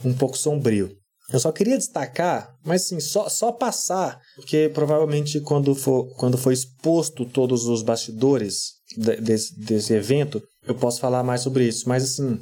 um 0.04 0.14
pouco 0.14 0.38
sombrio. 0.38 0.96
Eu 1.30 1.38
só 1.38 1.52
queria 1.52 1.76
destacar, 1.76 2.54
mas 2.64 2.88
sim, 2.88 3.00
só, 3.00 3.28
só 3.28 3.52
passar, 3.52 4.18
porque 4.36 4.70
provavelmente 4.72 5.40
quando 5.40 5.74
for, 5.74 6.08
quando 6.16 6.38
for 6.38 6.52
exposto 6.52 7.26
todos 7.26 7.66
os 7.66 7.82
bastidores 7.82 8.78
de, 8.96 9.16
desse, 9.16 9.60
desse 9.60 9.92
evento, 9.92 10.42
eu 10.68 10.74
posso 10.74 11.00
falar 11.00 11.22
mais 11.22 11.40
sobre 11.40 11.66
isso. 11.66 11.88
Mas 11.88 12.04
assim, 12.04 12.38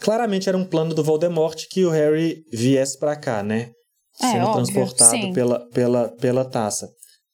claramente 0.00 0.48
era 0.48 0.58
um 0.58 0.64
plano 0.64 0.94
do 0.94 1.02
Voldemort 1.02 1.66
que 1.70 1.84
o 1.84 1.90
Harry 1.90 2.44
viesse 2.52 2.98
para 2.98 3.16
cá, 3.16 3.42
né? 3.42 3.70
É, 4.22 4.32
Sendo 4.32 4.46
óbvio, 4.46 4.64
transportado 4.64 5.10
sim. 5.10 5.32
pela, 5.32 5.68
pela, 5.70 6.08
pela 6.16 6.44
taça. 6.44 6.88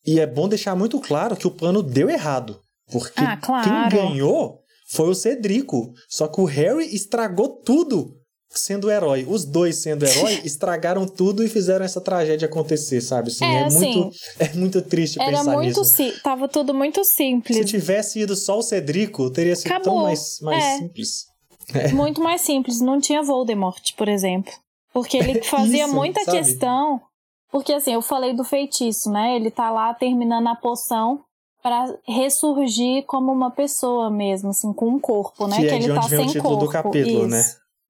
E 0.06 0.18
é 0.18 0.26
bom 0.26 0.48
deixar 0.48 0.74
muito 0.74 0.98
claro 1.00 1.36
que 1.36 1.46
o 1.46 1.50
plano 1.50 1.82
deu 1.82 2.08
errado. 2.08 2.58
Porque 2.90 3.20
Ah, 3.22 3.36
claro. 3.36 3.68
quem 3.68 3.98
ganhou 4.00 4.60
foi 4.90 5.08
o 5.10 5.14
Cedrico. 5.14 5.92
Só 6.08 6.26
que 6.26 6.40
o 6.40 6.44
Harry 6.46 6.84
estragou 6.94 7.60
tudo 7.62 8.16
sendo 8.50 8.88
o 8.88 8.90
herói. 8.90 9.24
Os 9.28 9.44
dois 9.44 9.76
sendo 9.76 10.04
herói 10.04 10.40
estragaram 10.44 11.06
tudo 11.06 11.44
e 11.44 11.48
fizeram 11.48 11.84
essa 11.84 12.00
tragédia 12.00 12.46
acontecer, 12.46 13.00
sabe? 13.00 13.28
Assim, 13.30 13.44
É, 13.44 13.54
é, 13.54 13.64
assim, 13.64 13.94
muito, 13.94 14.16
é 14.38 14.48
muito 14.54 14.82
triste 14.82 15.20
Era 15.20 15.38
pensar 15.38 15.52
muito 15.54 15.66
nisso. 15.80 15.84
si 15.84 16.12
tava 16.22 16.48
tudo 16.48 16.74
muito 16.74 17.04
Se 17.04 17.12
simples. 17.14 17.70
tivesse 17.70 18.20
ido 18.20 18.34
só 18.36 18.58
o 18.58 18.62
Cedrico, 18.62 19.30
teria 19.30 19.54
sido 19.56 19.68
tão 19.68 19.76
Acabou. 19.78 20.02
mais, 20.02 20.38
mais 20.42 20.64
É. 20.64 20.78
simples. 20.78 21.30
Muito 21.94 22.20
mais 22.20 22.40
simples. 22.40 22.80
Não 22.80 22.98
tinha 23.00 23.22
Voldemort, 23.22 23.94
por 23.96 24.08
exemplo. 24.08 24.52
Porque 24.92 25.16
ele 25.16 25.40
fazia 25.44 25.84
Isso, 25.84 25.94
muita 25.94 26.24
sabe? 26.24 26.38
questão. 26.38 27.00
Porque 27.48 27.72
assim, 27.72 27.92
eu 27.92 28.02
falei 28.02 28.34
do 28.34 28.42
feitiço, 28.42 29.08
né? 29.08 29.36
Ele 29.36 29.52
tá 29.52 29.70
lá 29.70 29.94
terminando 29.94 30.48
a 30.48 30.56
poção 30.56 31.20
pra 31.62 31.94
ressurgir 32.08 33.04
como 33.06 33.30
uma 33.30 33.52
pessoa 33.52 34.10
mesmo, 34.10 34.50
assim, 34.50 34.72
com 34.72 34.88
um 34.88 34.98
corpo, 34.98 35.46
né? 35.46 35.58
Que 35.58 35.66
é 35.68 35.74
ele 35.76 35.84
de 35.84 35.90
onde 35.92 36.00
tá 36.00 36.06
vem 36.08 36.18
o 36.18 36.22
sem 36.24 36.32
título 36.32 36.56
do 36.56 36.66
corpo. 36.66 36.72
capítulo, 36.72 37.18
Isso. 37.20 37.28
né? 37.28 37.44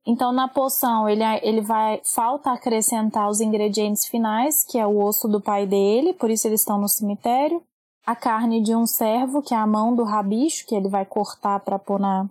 Então, 0.06 0.32
na 0.32 0.48
poção, 0.48 1.08
ele, 1.08 1.22
ele 1.42 1.60
vai. 1.60 2.00
Falta 2.04 2.52
acrescentar 2.52 3.28
os 3.28 3.40
ingredientes 3.40 4.06
finais, 4.06 4.64
que 4.64 4.78
é 4.78 4.86
o 4.86 5.02
osso 5.02 5.28
do 5.28 5.40
pai 5.40 5.66
dele, 5.66 6.14
por 6.14 6.30
isso 6.30 6.46
eles 6.48 6.60
estão 6.60 6.78
no 6.78 6.88
cemitério. 6.88 7.62
A 8.06 8.16
carne 8.16 8.62
de 8.62 8.74
um 8.74 8.86
servo, 8.86 9.42
que 9.42 9.54
é 9.54 9.56
a 9.56 9.66
mão 9.66 9.94
do 9.94 10.04
rabicho, 10.04 10.66
que 10.66 10.74
ele 10.74 10.88
vai 10.88 11.04
cortar 11.04 11.60
para 11.60 11.78
pôr 11.78 12.00
na. 12.00 12.28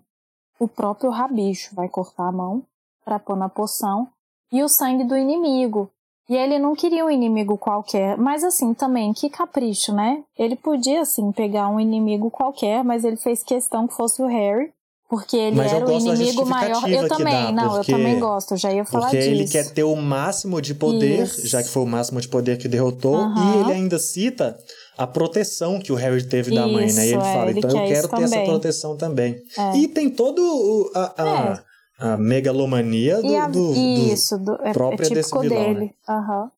O 0.60 0.68
próprio 0.68 1.10
rabicho 1.10 1.74
vai 1.74 1.88
cortar 1.88 2.28
a 2.28 2.32
mão 2.32 2.64
para 3.06 3.20
pôr 3.20 3.38
na 3.38 3.48
poção. 3.48 4.08
E 4.52 4.64
o 4.64 4.68
sangue 4.68 5.04
do 5.04 5.16
inimigo. 5.16 5.90
E 6.28 6.36
ele 6.36 6.60
não 6.60 6.76
queria 6.76 7.06
um 7.06 7.10
inimigo 7.10 7.58
qualquer. 7.58 8.18
Mas 8.18 8.44
assim, 8.44 8.74
também, 8.74 9.14
que 9.14 9.30
capricho, 9.30 9.94
né? 9.94 10.24
Ele 10.38 10.56
podia, 10.56 11.02
assim, 11.02 11.32
pegar 11.32 11.70
um 11.70 11.80
inimigo 11.80 12.30
qualquer, 12.30 12.84
mas 12.84 13.04
ele 13.04 13.18
fez 13.18 13.44
questão 13.44 13.88
que 13.88 13.96
fosse 13.96 14.22
o 14.22 14.28
Harry. 14.28 14.72
Porque 15.10 15.36
ele 15.36 15.56
Mas 15.56 15.74
era 15.74 15.84
o 15.88 15.92
inimigo 15.92 16.46
maior. 16.46 16.88
Eu 16.88 17.08
também, 17.08 17.34
dá, 17.46 17.52
não, 17.52 17.70
porque- 17.78 17.92
eu 17.92 17.98
também 17.98 18.20
gosto, 18.20 18.56
já 18.56 18.72
ia 18.72 18.86
falar 18.86 19.06
Porque 19.06 19.18
disso. 19.18 19.30
ele 19.30 19.48
quer 19.48 19.72
ter 19.74 19.84
o 19.84 19.96
máximo 19.96 20.62
de 20.62 20.76
poder, 20.76 21.24
Isso. 21.24 21.48
já 21.48 21.64
que 21.64 21.70
foi 21.70 21.82
o 21.82 21.86
máximo 21.88 22.22
de 22.22 22.28
poder 22.28 22.58
que 22.60 22.68
derrotou, 22.68 23.18
e 23.36 23.60
ele 23.62 23.72
ainda 23.74 23.98
cita 23.98 24.56
a 24.96 25.08
proteção 25.08 25.80
que 25.80 25.92
o 25.92 25.96
Harry 25.96 26.24
teve 26.24 26.54
da 26.54 26.68
mãe, 26.68 26.94
né? 26.94 27.08
E 27.08 27.14
ele 27.14 27.22
é, 27.22 27.34
fala, 27.34 27.50
ele 27.50 27.58
então 27.60 27.72
eu 27.72 27.76
quer 27.78 27.88
quero 27.88 28.08
ter 28.08 28.24
essa 28.24 28.40
proteção 28.42 28.96
também. 28.98 29.36
É. 29.58 29.78
E 29.78 29.88
tem 29.88 30.12
todo 30.12 30.40
o- 30.44 30.92
a, 30.94 31.14
a, 31.18 32.14
a 32.14 32.18
megalomania 32.18 33.20
do, 33.22 33.36
a- 33.36 33.48
do- 33.48 33.74
do- 33.74 33.80
isso, 34.14 34.38
do, 34.38 34.60
é, 34.62 34.70
é 34.70 34.74
própria 34.74 35.10
desse 35.10 35.32
típico 35.32 35.40
vilão, 35.42 35.74
dele. 35.74 35.92
Aham. 36.08 36.52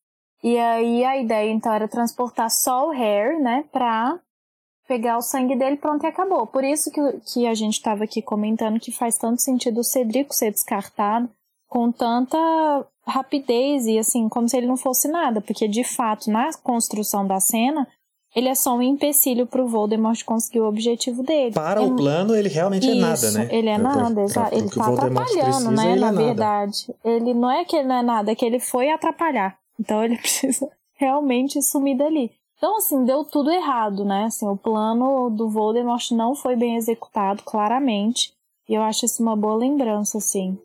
E 0.44 0.58
aí 0.58 1.04
a 1.04 1.16
ideia 1.18 1.50
então 1.50 1.72
era 1.72 1.88
transportar 1.88 2.50
só 2.50 2.88
o 2.88 2.90
Harry, 2.90 3.40
né, 3.40 3.64
pra 3.72 4.18
pegar 4.86 5.16
o 5.16 5.22
sangue 5.22 5.56
dele, 5.56 5.76
pronto 5.76 6.04
e 6.04 6.06
acabou. 6.06 6.46
Por 6.46 6.64
isso 6.64 6.90
que, 6.90 7.00
que 7.32 7.46
a 7.46 7.54
gente 7.54 7.80
tava 7.80 8.04
aqui 8.04 8.20
comentando 8.20 8.80
que 8.80 8.92
faz 8.92 9.16
tanto 9.16 9.40
sentido 9.40 9.80
o 9.80 9.84
Cedrico 9.84 10.34
ser 10.34 10.50
descartado 10.50 11.28
com 11.68 11.90
tanta 11.90 12.38
rapidez 13.06 13.86
e 13.86 13.98
assim, 13.98 14.28
como 14.28 14.48
se 14.48 14.56
ele 14.56 14.66
não 14.66 14.76
fosse 14.76 15.08
nada, 15.08 15.40
porque 15.40 15.66
de 15.66 15.82
fato, 15.82 16.30
na 16.30 16.52
construção 16.62 17.26
da 17.26 17.40
cena, 17.40 17.88
ele 18.34 18.48
é 18.48 18.54
só 18.54 18.74
um 18.74 18.82
empecilho 18.82 19.46
pro 19.46 19.66
Voldemort 19.66 20.22
conseguir 20.24 20.60
o 20.60 20.68
objetivo 20.68 21.22
dele. 21.22 21.52
Para 21.52 21.82
É 21.82 21.84
o 21.84 21.96
plano, 21.96 22.34
ele 22.34 22.48
realmente 22.48 22.88
é 22.90 22.94
nada, 22.94 23.14
isso, 23.14 23.38
né? 23.38 23.48
Ele 23.50 23.68
é 23.68 23.78
nada, 23.78 24.22
exato. 24.22 24.54
Ele 24.54 24.68
tá 24.70 24.84
Voldemort 24.84 25.22
atrapalhando, 25.22 25.44
precisa, 25.44 25.70
né? 25.70 25.92
ele 25.92 26.00
Na 26.00 26.08
é 26.08 26.10
nada. 26.12 26.24
verdade. 26.24 26.94
Ele 27.04 27.34
não 27.34 27.50
é 27.50 27.64
que 27.64 27.76
ele 27.76 27.88
não 27.88 27.96
é 27.96 28.02
nada, 28.02 28.32
é 28.32 28.34
que 28.34 28.44
ele 28.44 28.58
foi 28.60 28.90
atrapalhar. 28.90 29.58
Então 29.78 30.02
ele 30.02 30.16
precisa 30.20 30.68
realmente 30.94 31.60
sumir 31.62 31.96
dali. 31.96 32.30
Então, 32.62 32.76
assim, 32.76 33.04
deu 33.04 33.24
tudo 33.24 33.50
errado, 33.50 34.04
né? 34.04 34.26
Assim, 34.26 34.46
o 34.46 34.56
plano 34.56 35.28
do 35.30 35.48
Voldemort 35.48 36.12
não 36.12 36.32
foi 36.32 36.54
bem 36.54 36.76
executado, 36.76 37.42
claramente. 37.42 38.32
E 38.68 38.74
eu 38.74 38.82
acho 38.82 39.04
isso 39.04 39.20
uma 39.20 39.34
boa 39.34 39.56
lembrança, 39.56 40.18
assim. 40.18 40.56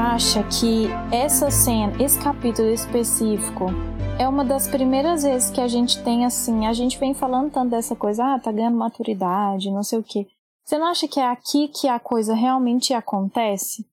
Acha 0.00 0.42
que 0.44 0.88
essa 1.12 1.50
cena, 1.50 1.92
esse 2.02 2.18
capítulo 2.18 2.68
específico, 2.70 3.66
é 4.18 4.26
uma 4.26 4.42
das 4.44 4.66
primeiras 4.66 5.22
vezes 5.22 5.50
que 5.50 5.60
a 5.60 5.68
gente 5.68 6.02
tem 6.02 6.24
assim, 6.24 6.66
a 6.66 6.72
gente 6.72 6.98
vem 6.98 7.12
falando 7.12 7.50
tanto 7.50 7.70
dessa 7.70 7.94
coisa, 7.94 8.24
ah, 8.24 8.38
tá 8.38 8.50
ganhando 8.50 8.78
maturidade, 8.78 9.70
não 9.70 9.82
sei 9.82 9.98
o 9.98 10.02
quê. 10.02 10.26
Você 10.64 10.78
não 10.78 10.86
acha 10.86 11.06
que 11.06 11.20
é 11.20 11.26
aqui 11.26 11.68
que 11.68 11.86
a 11.86 11.98
coisa 12.00 12.34
realmente 12.34 12.94
acontece? 12.94 13.86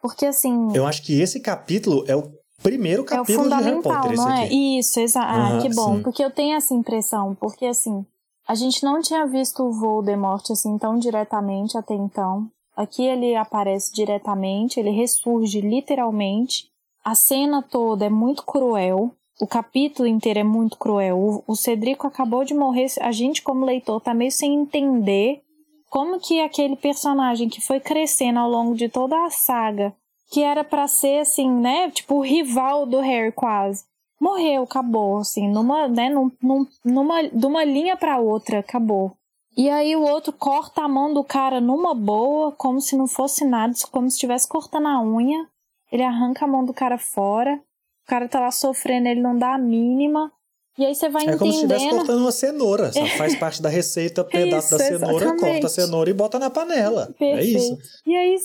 Porque 0.00 0.26
assim, 0.26 0.68
Eu 0.74 0.86
acho 0.86 1.02
que 1.02 1.20
esse 1.20 1.40
capítulo 1.40 2.04
é 2.06 2.14
o 2.14 2.30
primeiro 2.62 3.02
é 3.02 3.04
o 3.04 3.06
capítulo 3.06 3.48
de 3.48 3.54
Harry 3.54 3.76
fundamental, 3.76 4.02
Potter, 4.02 4.16
não 4.16 4.28
é? 4.30 4.48
Isso, 4.48 5.00
exato. 5.00 5.26
Ah, 5.28 5.48
Aham, 5.48 5.62
que 5.62 5.74
bom. 5.74 5.96
sim. 5.96 6.02
Porque 6.02 6.22
eu 6.24 6.30
tenho 6.30 6.56
essa 6.56 6.72
impressão. 6.74 7.34
Porque, 7.34 7.66
assim, 7.66 8.06
a 8.46 8.54
gente 8.54 8.84
não 8.84 9.00
tinha 9.00 9.26
visto 9.26 9.62
o 9.62 9.72
Voldemort, 9.72 10.48
assim, 10.50 10.78
tão 10.78 10.98
diretamente 10.98 11.76
até 11.76 11.94
então. 11.94 12.48
Aqui 12.78 13.02
ele 13.02 13.34
aparece 13.34 13.92
diretamente, 13.92 14.78
ele 14.78 14.90
ressurge 14.90 15.60
literalmente. 15.60 16.70
A 17.04 17.12
cena 17.12 17.60
toda 17.60 18.06
é 18.06 18.08
muito 18.08 18.44
cruel. 18.44 19.10
O 19.40 19.48
capítulo 19.48 20.06
inteiro 20.06 20.38
é 20.38 20.44
muito 20.44 20.78
cruel. 20.78 21.42
O, 21.44 21.56
Cedrico 21.56 22.06
acabou 22.06 22.44
de 22.44 22.54
morrer. 22.54 22.86
A 23.00 23.10
gente, 23.10 23.42
como 23.42 23.64
leitor, 23.64 24.00
tá 24.00 24.14
meio 24.14 24.30
sem 24.30 24.54
entender 24.54 25.42
como 25.90 26.20
que 26.20 26.40
aquele 26.40 26.76
personagem 26.76 27.48
que 27.48 27.60
foi 27.60 27.80
crescendo 27.80 28.38
ao 28.38 28.48
longo 28.48 28.76
de 28.76 28.88
toda 28.88 29.24
a 29.24 29.30
saga, 29.30 29.92
que 30.30 30.44
era 30.44 30.62
pra 30.62 30.86
ser 30.86 31.22
assim, 31.22 31.50
né, 31.50 31.90
tipo 31.90 32.14
o 32.14 32.22
rival 32.22 32.86
do 32.86 33.00
Harry 33.00 33.32
quase, 33.32 33.86
morreu, 34.20 34.62
acabou, 34.62 35.18
assim, 35.18 35.48
numa, 35.48 35.88
né, 35.88 36.10
num, 36.10 36.30
num, 36.40 36.66
numa, 36.84 37.24
de 37.24 37.44
uma 37.44 37.64
linha 37.64 37.96
pra 37.96 38.20
outra, 38.20 38.60
acabou. 38.60 39.16
E 39.58 39.68
aí 39.68 39.96
o 39.96 40.02
outro 40.02 40.32
corta 40.32 40.82
a 40.82 40.88
mão 40.88 41.12
do 41.12 41.24
cara 41.24 41.60
numa 41.60 41.92
boa, 41.92 42.52
como 42.52 42.80
se 42.80 42.96
não 42.96 43.08
fosse 43.08 43.44
nada, 43.44 43.74
como 43.90 44.08
se 44.08 44.14
estivesse 44.14 44.48
cortando 44.48 44.86
a 44.86 45.02
unha. 45.02 45.48
Ele 45.90 46.04
arranca 46.04 46.44
a 46.44 46.48
mão 46.48 46.64
do 46.64 46.72
cara 46.72 46.96
fora. 46.96 47.60
O 48.06 48.08
cara 48.08 48.28
tá 48.28 48.38
lá 48.38 48.52
sofrendo, 48.52 49.08
ele 49.08 49.20
não 49.20 49.36
dá 49.36 49.54
a 49.54 49.58
mínima. 49.58 50.30
E 50.78 50.86
aí 50.86 50.94
você 50.94 51.08
vai 51.08 51.26
É 51.26 51.36
como 51.36 51.50
se 51.50 51.56
estivesse 51.56 51.82
entendendo. 51.86 51.98
cortando 52.06 52.20
uma 52.20 52.30
cenoura. 52.30 52.92
Só 52.92 53.04
faz 53.18 53.34
parte 53.34 53.60
da 53.60 53.68
receita, 53.68 54.22
pedaço 54.22 54.70
da 54.70 54.76
Isso, 54.76 54.86
cenoura, 54.86 55.26
corta 55.26 55.26
a 55.28 55.48
exatamente. 55.48 55.70
cenoura 55.72 56.10
e 56.10 56.14
bota 56.14 56.38
na 56.38 56.50
panela. 56.50 57.08
É 57.10 57.12
Perfeito. 57.18 57.58
isso. 57.58 57.78
E 58.06 58.16
aí 58.16 58.36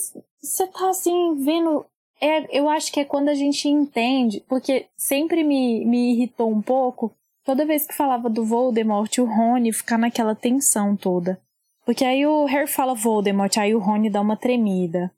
você 0.42 0.66
tá 0.66 0.90
assim, 0.90 1.36
vendo. 1.44 1.86
É, 2.20 2.58
eu 2.58 2.68
acho 2.68 2.90
que 2.92 2.98
é 2.98 3.04
quando 3.04 3.28
a 3.28 3.34
gente 3.34 3.68
entende, 3.68 4.42
porque 4.48 4.86
sempre 4.96 5.44
me, 5.44 5.84
me 5.84 6.12
irritou 6.14 6.50
um 6.50 6.60
pouco 6.60 7.12
toda 7.44 7.66
vez 7.66 7.86
que 7.86 7.94
falava 7.94 8.28
do 8.28 8.44
Voldemort 8.44 9.18
o 9.18 9.24
Rony 9.24 9.72
ficar 9.72 9.98
naquela 9.98 10.34
tensão 10.34 10.96
toda. 10.96 11.40
Porque 11.84 12.04
aí 12.04 12.26
o 12.26 12.46
Harry 12.46 12.66
fala 12.66 12.94
Voldemort, 12.94 13.56
aí 13.58 13.74
o 13.74 13.78
Rony 13.78 14.08
dá 14.08 14.20
uma 14.20 14.36
tremida. 14.36 15.12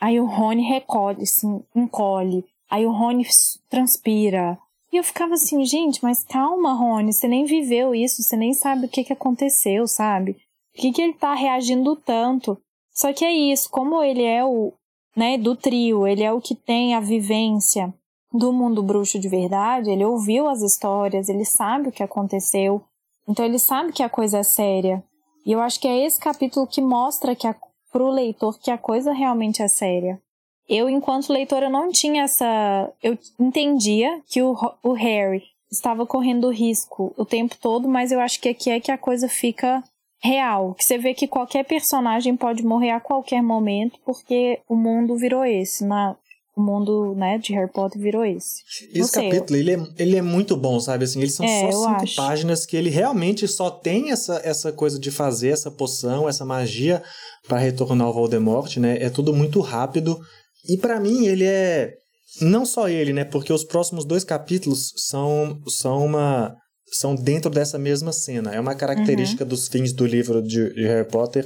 Aí 0.00 0.18
o 0.18 0.26
Rony 0.26 0.62
recolhe, 0.62 1.22
assim, 1.22 1.62
encolhe. 1.74 2.44
Aí 2.70 2.86
o 2.86 2.90
Rony 2.90 3.26
transpira. 3.68 4.58
E 4.92 4.96
eu 4.96 5.04
ficava 5.04 5.34
assim, 5.34 5.64
gente, 5.64 6.02
mas 6.02 6.24
calma, 6.24 6.72
Rony, 6.72 7.12
você 7.12 7.28
nem 7.28 7.44
viveu 7.44 7.94
isso, 7.94 8.22
você 8.22 8.36
nem 8.36 8.54
sabe 8.54 8.86
o 8.86 8.88
que, 8.88 9.04
que 9.04 9.12
aconteceu, 9.12 9.86
sabe? 9.86 10.34
Por 10.74 10.80
que, 10.80 10.92
que 10.92 11.02
ele 11.02 11.12
tá 11.12 11.34
reagindo 11.34 11.94
tanto? 11.96 12.58
Só 12.92 13.12
que 13.12 13.24
é 13.24 13.32
isso, 13.32 13.68
como 13.70 14.02
ele 14.02 14.22
é 14.22 14.44
o, 14.44 14.72
né, 15.14 15.36
do 15.36 15.54
trio, 15.54 16.06
ele 16.06 16.22
é 16.22 16.32
o 16.32 16.40
que 16.40 16.54
tem 16.54 16.94
a 16.94 17.00
vivência 17.00 17.92
do 18.32 18.52
mundo 18.52 18.82
bruxo 18.82 19.18
de 19.18 19.28
verdade, 19.28 19.90
ele 19.90 20.04
ouviu 20.04 20.48
as 20.48 20.62
histórias, 20.62 21.28
ele 21.28 21.44
sabe 21.44 21.88
o 21.88 21.92
que 21.92 22.02
aconteceu, 22.02 22.82
então 23.28 23.44
ele 23.44 23.58
sabe 23.58 23.92
que 23.92 24.02
a 24.02 24.08
coisa 24.08 24.38
é 24.38 24.42
séria. 24.42 25.02
E 25.44 25.52
eu 25.52 25.60
acho 25.60 25.80
que 25.80 25.88
é 25.88 26.04
esse 26.04 26.18
capítulo 26.18 26.66
que 26.66 26.82
mostra 26.82 27.34
que 27.34 27.46
a, 27.46 27.54
pro 27.92 28.10
leitor 28.10 28.58
que 28.58 28.70
a 28.70 28.78
coisa 28.78 29.12
realmente 29.12 29.62
é 29.62 29.68
séria. 29.68 30.20
Eu, 30.68 30.90
enquanto 30.90 31.32
leitora, 31.32 31.70
não 31.70 31.90
tinha 31.90 32.24
essa. 32.24 32.92
Eu 33.00 33.16
entendia 33.38 34.20
que 34.26 34.42
o, 34.42 34.56
o 34.82 34.92
Harry 34.92 35.44
estava 35.70 36.04
correndo 36.04 36.50
risco 36.50 37.14
o 37.16 37.24
tempo 37.24 37.56
todo, 37.60 37.88
mas 37.88 38.10
eu 38.10 38.18
acho 38.18 38.40
que 38.40 38.48
aqui 38.48 38.70
é 38.70 38.80
que 38.80 38.90
a 38.90 38.98
coisa 38.98 39.28
fica 39.28 39.82
real. 40.18 40.74
Que 40.74 40.84
você 40.84 40.98
vê 40.98 41.14
que 41.14 41.28
qualquer 41.28 41.64
personagem 41.64 42.36
pode 42.36 42.64
morrer 42.64 42.90
a 42.90 43.00
qualquer 43.00 43.42
momento, 43.42 43.98
porque 44.04 44.60
o 44.68 44.74
mundo 44.74 45.16
virou 45.16 45.44
esse. 45.44 45.84
Na, 45.84 46.16
o 46.56 46.62
mundo 46.62 47.14
né, 47.14 47.36
de 47.36 47.52
Harry 47.52 47.70
Potter 47.70 48.00
virou 48.00 48.24
esse. 48.24 48.62
Esse 48.94 49.10
sei, 49.10 49.28
capítulo, 49.28 49.58
eu... 49.58 49.60
ele, 49.60 49.74
é, 49.74 49.88
ele 49.98 50.16
é 50.16 50.22
muito 50.22 50.56
bom, 50.56 50.80
sabe? 50.80 51.04
Assim, 51.04 51.20
eles 51.20 51.34
são 51.34 51.44
é, 51.44 51.70
só 51.70 51.82
cinco 51.82 52.02
acho. 52.02 52.16
páginas 52.16 52.64
que 52.64 52.74
ele 52.74 52.88
realmente 52.88 53.46
só 53.46 53.68
tem 53.68 54.10
essa, 54.10 54.40
essa 54.42 54.72
coisa 54.72 54.98
de 54.98 55.10
fazer 55.10 55.50
essa 55.50 55.70
poção, 55.70 56.26
essa 56.26 56.46
magia 56.46 57.02
para 57.46 57.58
retornar 57.58 58.06
ao 58.06 58.14
Voldemort, 58.14 58.74
né? 58.78 58.96
É 59.02 59.10
tudo 59.10 59.34
muito 59.34 59.60
rápido. 59.60 60.18
E 60.66 60.78
para 60.78 60.98
mim, 60.98 61.26
ele 61.26 61.44
é. 61.44 61.92
Não 62.40 62.64
só 62.64 62.88
ele, 62.88 63.12
né? 63.12 63.24
Porque 63.24 63.52
os 63.52 63.62
próximos 63.62 64.06
dois 64.06 64.24
capítulos 64.24 64.92
são, 64.96 65.60
são 65.68 66.06
uma. 66.06 66.56
São 66.90 67.14
dentro 67.14 67.50
dessa 67.50 67.78
mesma 67.78 68.12
cena. 68.12 68.54
É 68.54 68.60
uma 68.60 68.74
característica 68.74 69.44
uhum. 69.44 69.50
dos 69.50 69.68
fins 69.68 69.92
do 69.92 70.06
livro 70.06 70.40
de, 70.40 70.72
de 70.72 70.86
Harry 70.86 71.06
Potter 71.06 71.44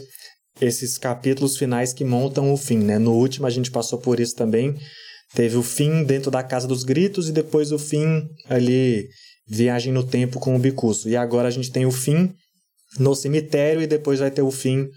esses 0.61 0.99
capítulos 0.99 1.57
finais 1.57 1.93
que 1.93 2.05
montam 2.05 2.53
o 2.53 2.57
fim, 2.57 2.79
né? 2.79 2.99
No 2.99 3.13
último 3.13 3.47
a 3.47 3.51
gente 3.51 3.71
passou 3.71 3.99
por 3.99 4.21
isso 4.21 4.35
também. 4.35 4.77
Teve 5.35 5.57
o 5.57 5.63
fim 5.63 6.03
dentro 6.05 6.31
da 6.31 6.43
Casa 6.43 6.67
dos 6.67 6.83
Gritos 6.83 7.29
e 7.29 7.33
depois 7.33 7.71
o 7.73 7.79
fim 7.79 8.29
ali, 8.49 9.09
viagem 9.47 9.93
no 9.93 10.03
tempo 10.03 10.41
com 10.41 10.57
o 10.57 10.59
Bicuço. 10.59 11.09
E 11.09 11.17
agora 11.17 11.49
a 11.49 11.51
gente 11.51 11.71
tem 11.71 11.87
o 11.87 11.93
fim 11.93 12.33
no 12.99 13.15
cemitério 13.15 13.81
e 13.81 13.87
depois 13.87 14.19
vai 14.19 14.31
ter 14.31 14.43
o 14.43 14.51
fim 14.51 14.89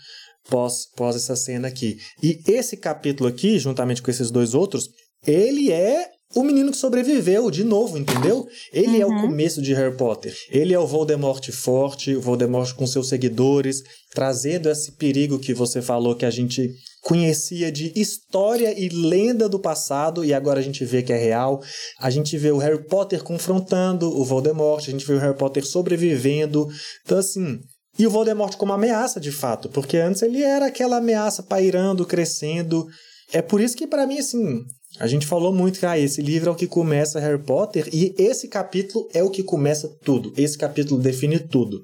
pós, 0.49 0.87
pós 0.95 1.15
essa 1.15 1.35
cena 1.35 1.67
aqui. 1.67 1.97
E 2.21 2.39
esse 2.47 2.77
capítulo 2.77 3.29
aqui, 3.29 3.59
juntamente 3.59 4.01
com 4.01 4.09
esses 4.09 4.31
dois 4.31 4.53
outros, 4.53 4.89
ele 5.25 5.71
é 5.71 6.09
o 6.35 6.43
menino 6.43 6.71
que 6.71 6.77
sobreviveu 6.77 7.51
de 7.51 7.63
novo, 7.63 7.97
entendeu? 7.97 8.47
Ele 8.71 8.97
uhum. 8.97 9.01
é 9.01 9.05
o 9.05 9.09
uhum. 9.09 9.21
começo 9.21 9.61
de 9.61 9.73
Harry 9.73 9.95
Potter. 9.95 10.35
Ele 10.49 10.73
é 10.73 10.79
o 10.79 10.87
Voldemort 10.87 11.47
forte, 11.51 12.15
o 12.15 12.21
Voldemort 12.21 12.73
com 12.73 12.87
seus 12.87 13.07
seguidores, 13.07 13.83
trazendo 14.11 14.69
esse 14.69 14.93
perigo 14.93 15.37
que 15.37 15.53
você 15.53 15.81
falou 15.81 16.15
que 16.15 16.25
a 16.25 16.31
gente 16.31 16.73
conhecia 17.03 17.69
de 17.69 17.91
história 17.95 18.73
e 18.79 18.87
lenda 18.87 19.49
do 19.49 19.59
passado 19.59 20.23
e 20.23 20.33
agora 20.33 20.59
a 20.59 20.63
gente 20.63 20.85
vê 20.85 21.03
que 21.03 21.11
é 21.11 21.17
real. 21.17 21.61
A 21.99 22.09
gente 22.09 22.37
vê 22.37 22.49
o 22.51 22.57
Harry 22.57 22.83
Potter 22.87 23.21
confrontando 23.21 24.09
o 24.09 24.23
Voldemort, 24.23 24.87
a 24.87 24.91
gente 24.91 25.05
vê 25.05 25.13
o 25.13 25.19
Harry 25.19 25.37
Potter 25.37 25.65
sobrevivendo. 25.65 26.67
Então 27.03 27.17
assim, 27.17 27.59
e 27.99 28.07
o 28.07 28.09
Voldemort 28.09 28.55
como 28.55 28.71
ameaça 28.71 29.19
de 29.19 29.31
fato, 29.31 29.69
porque 29.69 29.97
antes 29.97 30.21
ele 30.21 30.41
era 30.41 30.67
aquela 30.67 30.97
ameaça 30.97 31.43
pairando, 31.43 32.05
crescendo. 32.05 32.87
É 33.33 33.41
por 33.41 33.59
isso 33.59 33.75
que 33.75 33.85
para 33.85 34.07
mim 34.07 34.19
assim, 34.19 34.63
a 34.97 35.05
gente 35.05 35.27
falou 35.27 35.51
muito 35.51 35.79
que 35.79 35.85
ah, 35.85 35.99
esse 35.99 36.21
livro 36.21 36.49
é 36.49 36.53
o 36.53 36.55
que 36.55 36.67
começa 36.67 37.19
Harry 37.19 37.43
Potter 37.43 37.89
e 37.91 38.15
esse 38.17 38.47
capítulo 38.47 39.09
é 39.13 39.21
o 39.21 39.29
que 39.29 39.43
começa 39.43 39.89
tudo. 40.05 40.31
Esse 40.37 40.57
capítulo 40.57 41.01
define 41.01 41.37
tudo. 41.37 41.81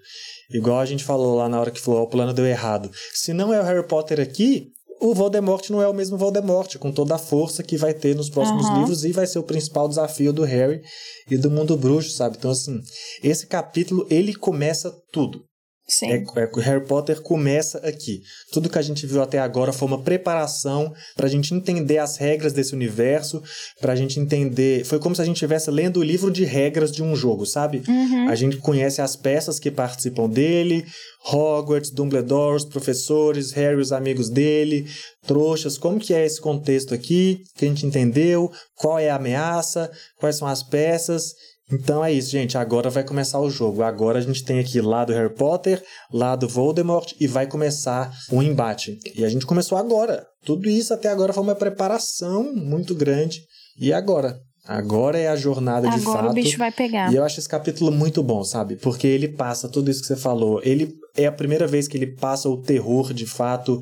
Igual 0.49 0.79
a 0.79 0.85
gente 0.85 1.03
falou 1.03 1.35
lá 1.35 1.49
na 1.49 1.59
hora 1.59 1.71
que 1.71 1.81
falou, 1.81 2.03
o 2.03 2.07
plano 2.07 2.33
deu 2.33 2.45
errado. 2.45 2.89
Se 3.13 3.33
não 3.33 3.53
é 3.53 3.59
o 3.59 3.63
Harry 3.63 3.85
Potter 3.85 4.19
aqui, 4.19 4.69
o 4.99 5.13
Voldemort 5.13 5.69
não 5.69 5.81
é 5.81 5.87
o 5.87 5.93
mesmo 5.93 6.17
Voldemort, 6.17 6.77
com 6.77 6.91
toda 6.91 7.15
a 7.15 7.19
força 7.19 7.63
que 7.63 7.77
vai 7.77 7.93
ter 7.93 8.15
nos 8.15 8.29
próximos 8.29 8.65
uhum. 8.65 8.79
livros 8.79 9.05
e 9.05 9.11
vai 9.11 9.25
ser 9.25 9.39
o 9.39 9.43
principal 9.43 9.87
desafio 9.87 10.33
do 10.33 10.43
Harry 10.43 10.81
e 11.29 11.37
do 11.37 11.49
mundo 11.49 11.77
bruxo, 11.77 12.11
sabe? 12.11 12.35
Então, 12.37 12.51
assim, 12.51 12.79
esse 13.23 13.47
capítulo, 13.47 14.05
ele 14.09 14.33
começa 14.33 14.91
tudo. 15.11 15.48
Sim. 15.89 16.11
É, 16.11 16.17
é, 16.17 16.61
Harry 16.61 16.85
Potter 16.85 17.19
começa 17.21 17.79
aqui. 17.79 18.21
Tudo 18.51 18.69
que 18.69 18.77
a 18.77 18.81
gente 18.81 19.07
viu 19.07 19.23
até 19.23 19.39
agora 19.39 19.73
foi 19.73 19.87
uma 19.87 20.01
preparação 20.01 20.93
para 21.15 21.25
a 21.25 21.29
gente 21.29 21.53
entender 21.53 21.97
as 21.97 22.15
regras 22.17 22.53
desse 22.53 22.75
universo, 22.75 23.41
para 23.81 23.93
a 23.93 23.95
gente 23.95 24.19
entender. 24.19 24.85
Foi 24.85 24.99
como 24.99 25.15
se 25.15 25.21
a 25.21 25.25
gente 25.25 25.37
estivesse 25.37 25.71
lendo 25.71 25.99
o 25.99 26.03
livro 26.03 26.29
de 26.29 26.45
regras 26.45 26.91
de 26.91 27.01
um 27.01 27.15
jogo, 27.15 27.43
sabe? 27.45 27.81
Uhum. 27.87 28.29
A 28.29 28.35
gente 28.35 28.57
conhece 28.57 29.01
as 29.01 29.15
peças 29.15 29.59
que 29.59 29.71
participam 29.71 30.29
dele, 30.29 30.85
Hogwarts, 31.25 31.89
Dumbledore, 31.89 32.57
os 32.57 32.65
professores, 32.65 33.51
Harry, 33.51 33.81
os 33.81 33.91
amigos 33.91 34.29
dele, 34.29 34.85
trouxas, 35.25 35.77
como 35.77 35.99
que 35.99 36.13
é 36.13 36.23
esse 36.23 36.39
contexto 36.39 36.93
aqui, 36.93 37.41
que 37.57 37.65
a 37.65 37.67
gente 37.67 37.85
entendeu, 37.85 38.51
qual 38.75 38.99
é 38.99 39.09
a 39.09 39.15
ameaça, 39.15 39.91
quais 40.19 40.35
são 40.35 40.47
as 40.47 40.61
peças. 40.61 41.33
Então 41.71 42.03
é 42.03 42.11
isso, 42.11 42.31
gente. 42.31 42.57
Agora 42.57 42.89
vai 42.89 43.03
começar 43.03 43.39
o 43.39 43.49
jogo. 43.49 43.83
Agora 43.83 44.17
a 44.17 44.21
gente 44.21 44.43
tem 44.43 44.59
aqui 44.59 44.81
lá 44.81 45.05
do 45.05 45.13
Harry 45.13 45.33
Potter, 45.33 45.83
lá 46.11 46.35
do 46.35 46.47
Voldemort 46.47 47.13
e 47.19 47.27
vai 47.27 47.47
começar 47.47 48.11
o 48.31 48.41
embate. 48.41 48.97
E 49.15 49.23
a 49.23 49.29
gente 49.29 49.45
começou 49.45 49.77
agora. 49.77 50.25
Tudo 50.43 50.69
isso 50.69 50.93
até 50.93 51.09
agora 51.09 51.33
foi 51.33 51.43
uma 51.43 51.55
preparação 51.55 52.53
muito 52.55 52.95
grande. 52.95 53.41
E 53.79 53.93
agora? 53.93 54.39
Agora 54.65 55.17
é 55.17 55.27
a 55.27 55.35
jornada 55.35 55.87
agora 55.87 55.97
de 55.97 56.05
fato. 56.05 56.17
Agora 56.17 56.31
o 56.31 56.35
bicho 56.35 56.57
vai 56.57 56.71
pegar. 56.71 57.11
E 57.11 57.15
eu 57.15 57.23
acho 57.23 57.39
esse 57.39 57.49
capítulo 57.49 57.91
muito 57.91 58.21
bom, 58.21 58.43
sabe? 58.43 58.75
Porque 58.75 59.07
ele 59.07 59.27
passa 59.27 59.69
tudo 59.69 59.89
isso 59.89 60.01
que 60.01 60.07
você 60.07 60.15
falou. 60.15 60.61
Ele 60.63 60.93
é 61.15 61.25
a 61.25 61.31
primeira 61.31 61.65
vez 61.65 61.87
que 61.87 61.97
ele 61.97 62.15
passa 62.15 62.49
o 62.49 62.61
terror 62.61 63.13
de 63.13 63.25
fato 63.25 63.79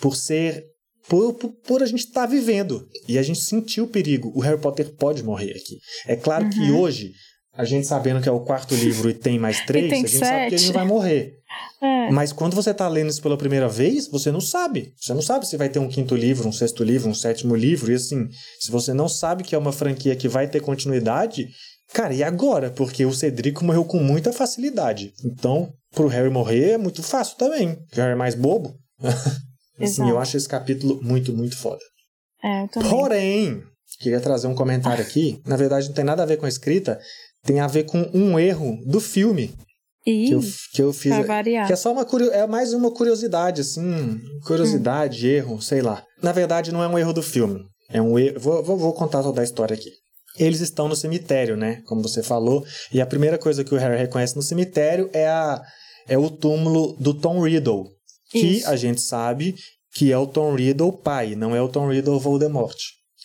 por 0.00 0.16
ser 0.16 0.64
por, 1.08 1.34
por, 1.34 1.50
por, 1.66 1.82
a 1.82 1.86
gente 1.86 2.00
estar 2.00 2.22
tá 2.22 2.26
vivendo. 2.26 2.88
E 3.08 3.18
a 3.18 3.22
gente 3.22 3.40
sentiu 3.40 3.84
o 3.84 3.88
perigo. 3.88 4.32
O 4.34 4.40
Harry 4.40 4.60
Potter 4.60 4.92
pode 4.94 5.22
morrer 5.22 5.52
aqui. 5.52 5.78
É 6.06 6.16
claro 6.16 6.44
uhum. 6.44 6.50
que 6.50 6.70
hoje, 6.72 7.12
a 7.52 7.64
gente 7.64 7.86
sabendo 7.86 8.20
que 8.20 8.28
é 8.28 8.32
o 8.32 8.40
quarto 8.40 8.74
livro 8.74 9.08
e 9.08 9.14
tem 9.14 9.38
mais 9.38 9.60
três, 9.66 9.88
tem 9.88 10.04
a 10.04 10.06
gente 10.06 10.18
sete. 10.18 10.26
sabe 10.26 10.48
que 10.48 10.54
ele 10.54 10.66
não 10.66 10.72
vai 10.72 10.84
morrer. 10.84 11.36
É. 11.80 12.10
Mas 12.10 12.32
quando 12.32 12.54
você 12.54 12.70
está 12.70 12.88
lendo 12.88 13.10
isso 13.10 13.22
pela 13.22 13.36
primeira 13.36 13.68
vez, 13.68 14.08
você 14.08 14.32
não 14.32 14.40
sabe. 14.40 14.92
Você 14.96 15.14
não 15.14 15.22
sabe 15.22 15.46
se 15.46 15.56
vai 15.56 15.68
ter 15.68 15.78
um 15.78 15.88
quinto 15.88 16.14
livro, 16.14 16.48
um 16.48 16.52
sexto 16.52 16.82
livro, 16.82 17.08
um 17.08 17.14
sétimo 17.14 17.54
livro. 17.54 17.92
E 17.92 17.94
assim, 17.94 18.28
se 18.58 18.70
você 18.70 18.92
não 18.92 19.08
sabe 19.08 19.44
que 19.44 19.54
é 19.54 19.58
uma 19.58 19.72
franquia 19.72 20.16
que 20.16 20.28
vai 20.28 20.48
ter 20.48 20.60
continuidade, 20.60 21.48
cara, 21.92 22.12
e 22.12 22.22
agora? 22.22 22.70
Porque 22.70 23.04
o 23.06 23.12
Cedrico 23.12 23.64
morreu 23.64 23.84
com 23.84 23.98
muita 23.98 24.32
facilidade. 24.32 25.12
Então, 25.24 25.72
pro 25.92 26.08
Harry 26.08 26.30
morrer 26.30 26.72
é 26.72 26.78
muito 26.78 27.02
fácil 27.02 27.36
também. 27.36 27.70
O 27.70 27.96
Harry 27.96 28.12
é 28.12 28.16
mais 28.16 28.34
bobo. 28.34 28.74
Assim, 29.80 30.08
eu 30.08 30.18
acho 30.18 30.36
esse 30.36 30.48
capítulo 30.48 31.00
muito, 31.02 31.32
muito 31.32 31.56
foda. 31.56 31.80
É, 32.42 32.62
eu 32.62 32.68
também. 32.68 32.90
Porém, 32.90 33.62
queria 34.00 34.20
trazer 34.20 34.46
um 34.46 34.54
comentário 34.54 35.02
aqui. 35.02 35.40
Na 35.46 35.56
verdade, 35.56 35.88
não 35.88 35.94
tem 35.94 36.04
nada 36.04 36.22
a 36.22 36.26
ver 36.26 36.36
com 36.36 36.46
a 36.46 36.48
escrita, 36.48 36.98
tem 37.44 37.60
a 37.60 37.66
ver 37.66 37.84
com 37.84 38.10
um 38.14 38.38
erro 38.38 38.78
do 38.86 39.00
filme. 39.00 39.54
Ih, 40.06 40.28
que 40.28 40.34
eu, 40.34 40.40
que 40.72 40.82
eu 40.82 40.92
fiz. 40.92 41.12
Que 41.66 41.72
é 41.72 41.76
só 41.76 41.92
uma 41.92 42.06
é 42.32 42.46
mais 42.46 42.72
uma 42.72 42.92
curiosidade, 42.92 43.60
assim. 43.60 44.20
Curiosidade, 44.46 45.26
hum. 45.26 45.30
erro, 45.30 45.62
sei 45.62 45.82
lá. 45.82 46.02
Na 46.22 46.32
verdade, 46.32 46.72
não 46.72 46.82
é 46.82 46.88
um 46.88 46.98
erro 46.98 47.12
do 47.12 47.22
filme. 47.22 47.64
É 47.90 48.00
um 48.00 48.18
erro. 48.18 48.38
Vou, 48.38 48.62
vou, 48.62 48.76
vou 48.76 48.92
contar 48.92 49.22
toda 49.22 49.40
a 49.40 49.44
história 49.44 49.74
aqui. 49.74 49.90
Eles 50.38 50.60
estão 50.60 50.86
no 50.86 50.94
cemitério, 50.94 51.56
né? 51.56 51.80
Como 51.86 52.02
você 52.02 52.22
falou. 52.22 52.64
E 52.92 53.00
a 53.00 53.06
primeira 53.06 53.38
coisa 53.38 53.64
que 53.64 53.74
o 53.74 53.78
Harry 53.78 53.96
reconhece 53.96 54.36
no 54.36 54.42
cemitério 54.42 55.10
é, 55.12 55.26
a, 55.26 55.62
é 56.08 56.16
o 56.16 56.30
túmulo 56.30 56.94
do 57.00 57.14
Tom 57.14 57.40
Riddle, 57.42 57.86
que 58.30 58.58
Isso. 58.58 58.68
a 58.68 58.76
gente 58.76 59.00
sabe 59.00 59.54
que 59.94 60.12
é 60.12 60.18
o 60.18 60.26
Tom 60.26 60.54
Riddle 60.54 60.92
pai, 60.92 61.34
não 61.34 61.54
é 61.54 61.60
o 61.60 61.68
Tom 61.68 61.88
Riddle 61.88 62.20
Voldemort. 62.20 62.76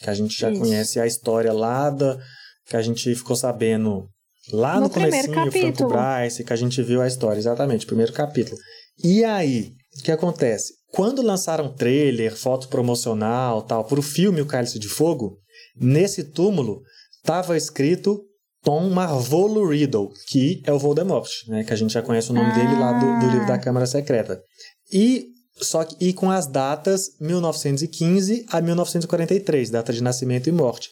Que 0.02 0.10
a 0.10 0.14
gente 0.14 0.40
já 0.40 0.50
Isso. 0.50 0.60
conhece 0.60 1.00
a 1.00 1.06
história 1.06 1.52
lá 1.52 1.90
da, 1.90 2.18
que 2.66 2.76
a 2.76 2.82
gente 2.82 3.14
ficou 3.14 3.36
sabendo 3.36 4.08
lá 4.52 4.76
no, 4.76 4.82
no 4.84 4.90
comecinho, 4.90 5.52
Franco 5.52 5.88
Bryce, 5.88 6.44
que 6.44 6.54
a 6.54 6.56
gente 6.56 6.82
viu 6.82 7.02
a 7.02 7.08
história, 7.08 7.40
exatamente, 7.40 7.86
primeiro 7.86 8.14
capítulo. 8.14 8.58
E 9.04 9.24
aí, 9.24 9.74
o 10.00 10.04
que 10.04 10.12
acontece? 10.12 10.74
Quando 10.92 11.22
lançaram 11.22 11.74
trailer, 11.74 12.36
foto 12.36 12.68
promocional, 12.68 13.62
tal, 13.62 13.86
para 13.86 14.00
o 14.00 14.04
filme 14.04 14.42
O 14.42 14.46
Cálice 14.46 14.80
de 14.80 14.88
Fogo, 14.88 15.38
nesse 15.76 16.24
túmulo 16.24 16.82
estava 17.18 17.56
escrito 17.56 18.22
Tom 18.64 18.90
Marvolo 18.90 19.68
Riddle, 19.68 20.10
que 20.28 20.62
é 20.66 20.72
o 20.72 20.78
Voldemort, 20.78 21.30
né? 21.48 21.64
Que 21.64 21.74
a 21.74 21.76
gente 21.76 21.94
já 21.94 22.02
conhece 22.02 22.30
o 22.32 22.34
nome 22.34 22.52
ah. 22.52 22.56
dele 22.56 22.80
lá 22.80 22.94
do, 22.94 23.26
do 23.26 23.32
livro 23.32 23.48
da 23.48 23.58
Câmara 23.58 23.86
Secreta. 23.86 24.42
E 24.92 25.32
só 25.62 25.84
que, 25.84 25.96
e 26.00 26.14
com 26.14 26.30
as 26.30 26.48
datas 26.48 27.10
1915 27.20 28.46
a 28.50 28.62
1943, 28.62 29.70
data 29.70 29.94
de 29.94 30.02
nascimento 30.02 30.48
e 30.48 30.52
morte. 30.52 30.90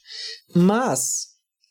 Mas, 0.55 1.27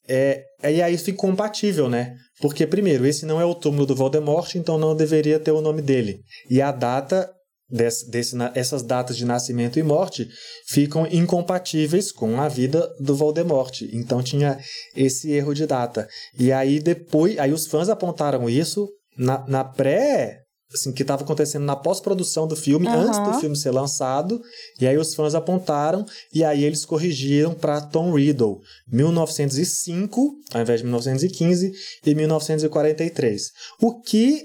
é, 0.08 0.44
e 0.64 0.82
aí 0.82 0.98
fica 0.98 1.18
compatível, 1.18 1.88
né? 1.88 2.14
Porque, 2.40 2.66
primeiro, 2.66 3.06
esse 3.06 3.26
não 3.26 3.40
é 3.40 3.44
o 3.44 3.54
túmulo 3.54 3.86
do 3.86 3.94
Voldemort, 3.94 4.54
então 4.54 4.78
não 4.78 4.96
deveria 4.96 5.38
ter 5.38 5.52
o 5.52 5.60
nome 5.60 5.82
dele. 5.82 6.20
E 6.50 6.60
a 6.60 6.72
data 6.72 7.30
desse, 7.68 8.10
desse, 8.10 8.36
essas 8.54 8.82
datas 8.82 9.16
de 9.16 9.24
nascimento 9.24 9.78
e 9.78 9.82
morte 9.82 10.28
ficam 10.68 11.06
incompatíveis 11.06 12.10
com 12.10 12.40
a 12.40 12.48
vida 12.48 12.88
do 12.98 13.14
Voldemort. 13.14 13.82
Então 13.92 14.22
tinha 14.22 14.58
esse 14.96 15.30
erro 15.30 15.54
de 15.54 15.66
data. 15.66 16.08
E 16.38 16.50
aí 16.52 16.80
depois, 16.80 17.38
aí 17.38 17.52
os 17.52 17.66
fãs 17.66 17.88
apontaram 17.88 18.48
isso 18.48 18.88
na, 19.16 19.46
na 19.46 19.64
pré 19.64 20.47
assim, 20.72 20.92
que 20.92 21.02
estava 21.02 21.22
acontecendo 21.22 21.64
na 21.64 21.74
pós-produção 21.74 22.46
do 22.46 22.54
filme, 22.54 22.86
uhum. 22.86 22.94
antes 22.94 23.18
do 23.20 23.40
filme 23.40 23.56
ser 23.56 23.70
lançado, 23.70 24.40
e 24.80 24.86
aí 24.86 24.96
os 24.98 25.14
fãs 25.14 25.34
apontaram, 25.34 26.04
e 26.32 26.44
aí 26.44 26.64
eles 26.64 26.84
corrigiram 26.84 27.54
para 27.54 27.80
Tom 27.80 28.14
Riddle, 28.14 28.60
1905, 28.90 30.34
ao 30.52 30.60
invés 30.60 30.80
de 30.80 30.86
1915, 30.86 31.72
e 32.04 32.14
1943. 32.14 33.50
O 33.80 34.00
que 34.00 34.44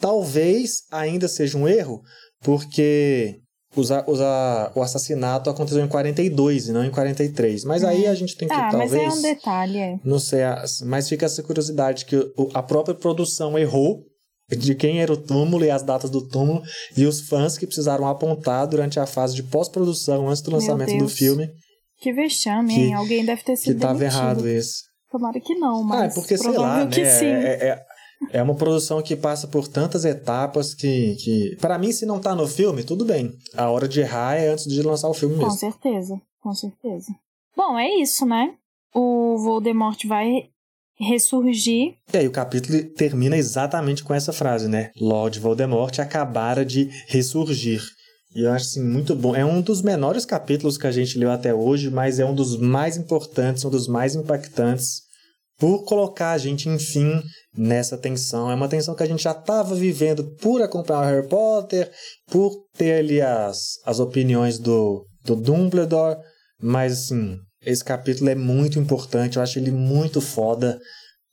talvez 0.00 0.84
ainda 0.90 1.28
seja 1.28 1.58
um 1.58 1.68
erro, 1.68 2.02
porque 2.42 3.40
usa, 3.76 4.04
usa, 4.06 4.72
o 4.74 4.82
assassinato 4.82 5.50
aconteceu 5.50 5.84
em 5.84 5.88
42 5.88 6.68
e 6.68 6.72
não 6.72 6.84
em 6.84 6.90
43. 6.90 7.64
Mas 7.64 7.84
aí 7.84 8.06
a 8.06 8.14
gente 8.14 8.36
tem 8.36 8.48
que 8.48 8.54
ah, 8.54 8.70
talvez. 8.70 8.92
Mas 8.92 9.14
é 9.14 9.18
um 9.18 9.22
detalhe. 9.22 9.78
É. 9.78 10.00
Não 10.04 10.18
sei, 10.18 10.40
mas 10.86 11.08
fica 11.08 11.26
essa 11.26 11.42
curiosidade 11.42 12.06
que 12.06 12.16
a 12.54 12.62
própria 12.62 12.94
produção 12.94 13.58
errou 13.58 14.04
de 14.56 14.74
quem 14.74 15.00
era 15.00 15.12
o 15.12 15.16
túmulo 15.16 15.64
e 15.64 15.70
as 15.70 15.82
datas 15.82 16.10
do 16.10 16.26
túmulo 16.26 16.62
e 16.96 17.04
os 17.04 17.20
fãs 17.20 17.58
que 17.58 17.66
precisaram 17.66 18.06
apontar 18.06 18.66
durante 18.66 18.98
a 18.98 19.06
fase 19.06 19.34
de 19.34 19.42
pós-produção 19.42 20.28
antes 20.28 20.42
do 20.42 20.50
lançamento 20.50 20.96
do 20.96 21.08
filme. 21.08 21.50
Que 22.00 22.12
vexame, 22.12 22.74
que, 22.74 22.80
hein? 22.80 22.94
Alguém 22.94 23.24
deve 23.24 23.42
ter 23.42 23.56
sido 23.56 23.70
Que 23.70 23.76
estava 23.76 24.04
errado 24.04 24.48
isso. 24.48 24.84
Tomara 25.10 25.40
que 25.40 25.54
não, 25.54 25.82
mas. 25.82 26.00
Ah, 26.00 26.04
é 26.06 26.14
porque, 26.14 26.38
sei 26.38 26.52
lá, 26.52 26.84
né? 26.84 26.90
É, 27.00 27.68
é, 27.68 27.86
é, 28.32 28.42
uma 28.42 28.54
produção 28.54 29.02
que 29.02 29.16
passa 29.16 29.48
por 29.48 29.66
tantas 29.66 30.04
etapas 30.04 30.74
que. 30.74 31.16
que... 31.16 31.56
para 31.60 31.78
mim, 31.78 31.92
se 31.92 32.06
não 32.06 32.20
tá 32.20 32.34
no 32.34 32.46
filme, 32.46 32.84
tudo 32.84 33.04
bem. 33.04 33.32
A 33.56 33.70
hora 33.70 33.88
de 33.88 34.00
errar 34.00 34.36
é 34.36 34.48
antes 34.48 34.66
de 34.66 34.82
lançar 34.82 35.08
o 35.08 35.14
filme 35.14 35.36
mesmo. 35.36 35.50
Com 35.50 35.56
certeza, 35.56 36.20
com 36.40 36.54
certeza. 36.54 37.12
Bom, 37.56 37.78
é 37.78 37.88
isso, 37.96 38.24
né? 38.24 38.54
O 38.94 39.38
Voldemort 39.38 39.98
vai 40.06 40.50
ressurgir. 40.98 41.94
E 42.12 42.16
aí 42.16 42.26
o 42.26 42.32
capítulo 42.32 42.82
termina 42.96 43.36
exatamente 43.36 44.02
com 44.02 44.14
essa 44.14 44.32
frase, 44.32 44.68
né? 44.68 44.90
Lord 45.00 45.38
Voldemort 45.38 45.98
acabara 45.98 46.64
de 46.64 46.90
ressurgir. 47.06 47.82
E 48.34 48.42
eu 48.42 48.52
acho 48.52 48.66
assim 48.66 48.82
muito 48.82 49.14
bom. 49.14 49.34
É 49.34 49.44
um 49.44 49.60
dos 49.60 49.82
menores 49.82 50.24
capítulos 50.24 50.76
que 50.76 50.86
a 50.86 50.92
gente 50.92 51.18
leu 51.18 51.30
até 51.30 51.54
hoje, 51.54 51.90
mas 51.90 52.18
é 52.18 52.24
um 52.24 52.34
dos 52.34 52.58
mais 52.58 52.96
importantes, 52.96 53.64
um 53.64 53.70
dos 53.70 53.88
mais 53.88 54.14
impactantes 54.14 55.08
por 55.58 55.84
colocar 55.84 56.30
a 56.32 56.38
gente, 56.38 56.68
enfim, 56.68 57.20
nessa 57.56 57.98
tensão. 57.98 58.50
É 58.50 58.54
uma 58.54 58.68
tensão 58.68 58.94
que 58.94 59.02
a 59.02 59.06
gente 59.06 59.22
já 59.22 59.32
estava 59.32 59.74
vivendo 59.74 60.24
por 60.36 60.62
acompanhar 60.62 61.00
o 61.00 61.04
Harry 61.04 61.28
Potter, 61.28 61.90
por 62.30 62.52
ter 62.76 63.00
ali 63.00 63.20
as, 63.20 63.80
as 63.84 63.98
opiniões 63.98 64.58
do, 64.58 65.04
do 65.24 65.34
Dumbledore, 65.34 66.18
mas 66.62 66.92
assim, 66.92 67.36
esse 67.62 67.84
capítulo 67.84 68.30
é 68.30 68.34
muito 68.34 68.78
importante, 68.78 69.36
eu 69.36 69.42
acho 69.42 69.58
ele 69.58 69.70
muito 69.70 70.20
foda 70.20 70.78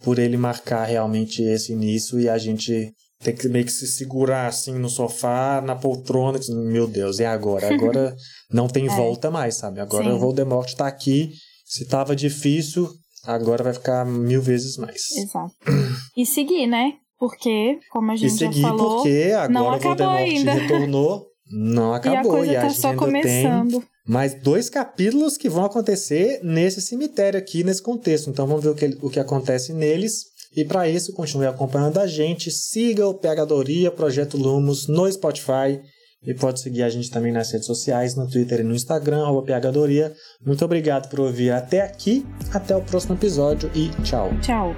por 0.03 0.19
ele 0.19 0.37
marcar 0.37 0.85
realmente 0.85 1.41
esse 1.41 1.73
início 1.73 2.19
e 2.19 2.27
a 2.27 2.37
gente 2.37 2.93
tem 3.19 3.35
que 3.35 3.47
meio 3.47 3.65
que 3.65 3.71
se 3.71 3.87
segurar 3.87 4.47
assim 4.47 4.73
no 4.73 4.89
sofá, 4.89 5.61
na 5.61 5.75
poltrona, 5.75 6.39
meu 6.49 6.87
Deus, 6.87 7.19
é 7.19 7.25
agora, 7.25 7.73
agora 7.73 8.15
não 8.51 8.67
tem 8.67 8.85
é. 8.85 8.89
volta 8.89 9.31
mais, 9.31 9.55
sabe? 9.55 9.79
Agora 9.79 10.05
Sim. 10.05 10.11
o 10.11 10.19
Voldemort 10.19 10.71
tá 10.73 10.85
aqui, 10.85 11.31
se 11.65 11.87
tava 11.87 12.15
difícil, 12.15 12.89
agora 13.23 13.63
vai 13.63 13.73
ficar 13.73 14.05
mil 14.05 14.41
vezes 14.41 14.77
mais. 14.77 15.01
Exato. 15.17 15.53
E 16.17 16.25
seguir, 16.25 16.65
né? 16.65 16.93
Porque, 17.19 17.77
como 17.91 18.09
a 18.09 18.15
gente 18.15 18.33
e 18.33 18.37
seguir 18.37 18.61
já 18.61 18.69
falou, 18.69 18.95
porque 18.97 19.31
agora 19.33 19.49
não 19.49 19.67
o 19.67 19.79
Voldemort 19.79 20.17
ainda. 20.17 20.53
retornou, 20.53 21.25
não 21.51 21.91
acabou. 21.95 22.15
E 22.15 22.19
a 22.19 22.23
coisa 22.23 22.51
e 22.53 22.55
a 22.55 22.61
tá 22.61 22.69
gente 22.69 22.81
só 22.81 22.95
começando. 22.95 23.79
Tem 23.79 23.94
mais 24.07 24.35
dois 24.35 24.69
capítulos 24.69 25.37
que 25.37 25.49
vão 25.49 25.65
acontecer 25.65 26.39
nesse 26.43 26.81
cemitério 26.81 27.39
aqui, 27.39 27.63
nesse 27.63 27.81
contexto. 27.81 28.29
Então 28.29 28.45
vamos 28.45 28.63
ver 28.63 28.69
o 28.69 28.75
que, 28.75 28.97
o 29.01 29.09
que 29.09 29.19
acontece 29.19 29.73
neles. 29.73 30.35
E 30.55 30.63
para 30.63 30.87
isso, 30.87 31.13
continue 31.13 31.47
acompanhando 31.47 31.99
a 31.99 32.07
gente. 32.07 32.49
Siga 32.49 33.07
o 33.07 33.13
Pegadoria 33.13 33.91
Projeto 33.91 34.37
Lumos 34.37 34.87
no 34.87 35.11
Spotify. 35.11 35.81
E 36.23 36.33
pode 36.33 36.59
seguir 36.59 36.81
a 36.81 36.89
gente 36.89 37.11
também 37.11 37.31
nas 37.31 37.51
redes 37.51 37.67
sociais, 37.67 38.15
no 38.15 38.27
Twitter 38.27 38.61
e 38.61 38.63
no 38.63 38.73
Instagram, 38.73 39.25
Pegadoria. 39.43 40.11
Muito 40.43 40.65
obrigado 40.65 41.07
por 41.09 41.19
ouvir 41.19 41.51
até 41.51 41.81
aqui. 41.81 42.25
Até 42.51 42.75
o 42.75 42.81
próximo 42.81 43.15
episódio 43.15 43.69
e 43.75 43.89
tchau. 44.03 44.29
Tchau. 44.41 44.75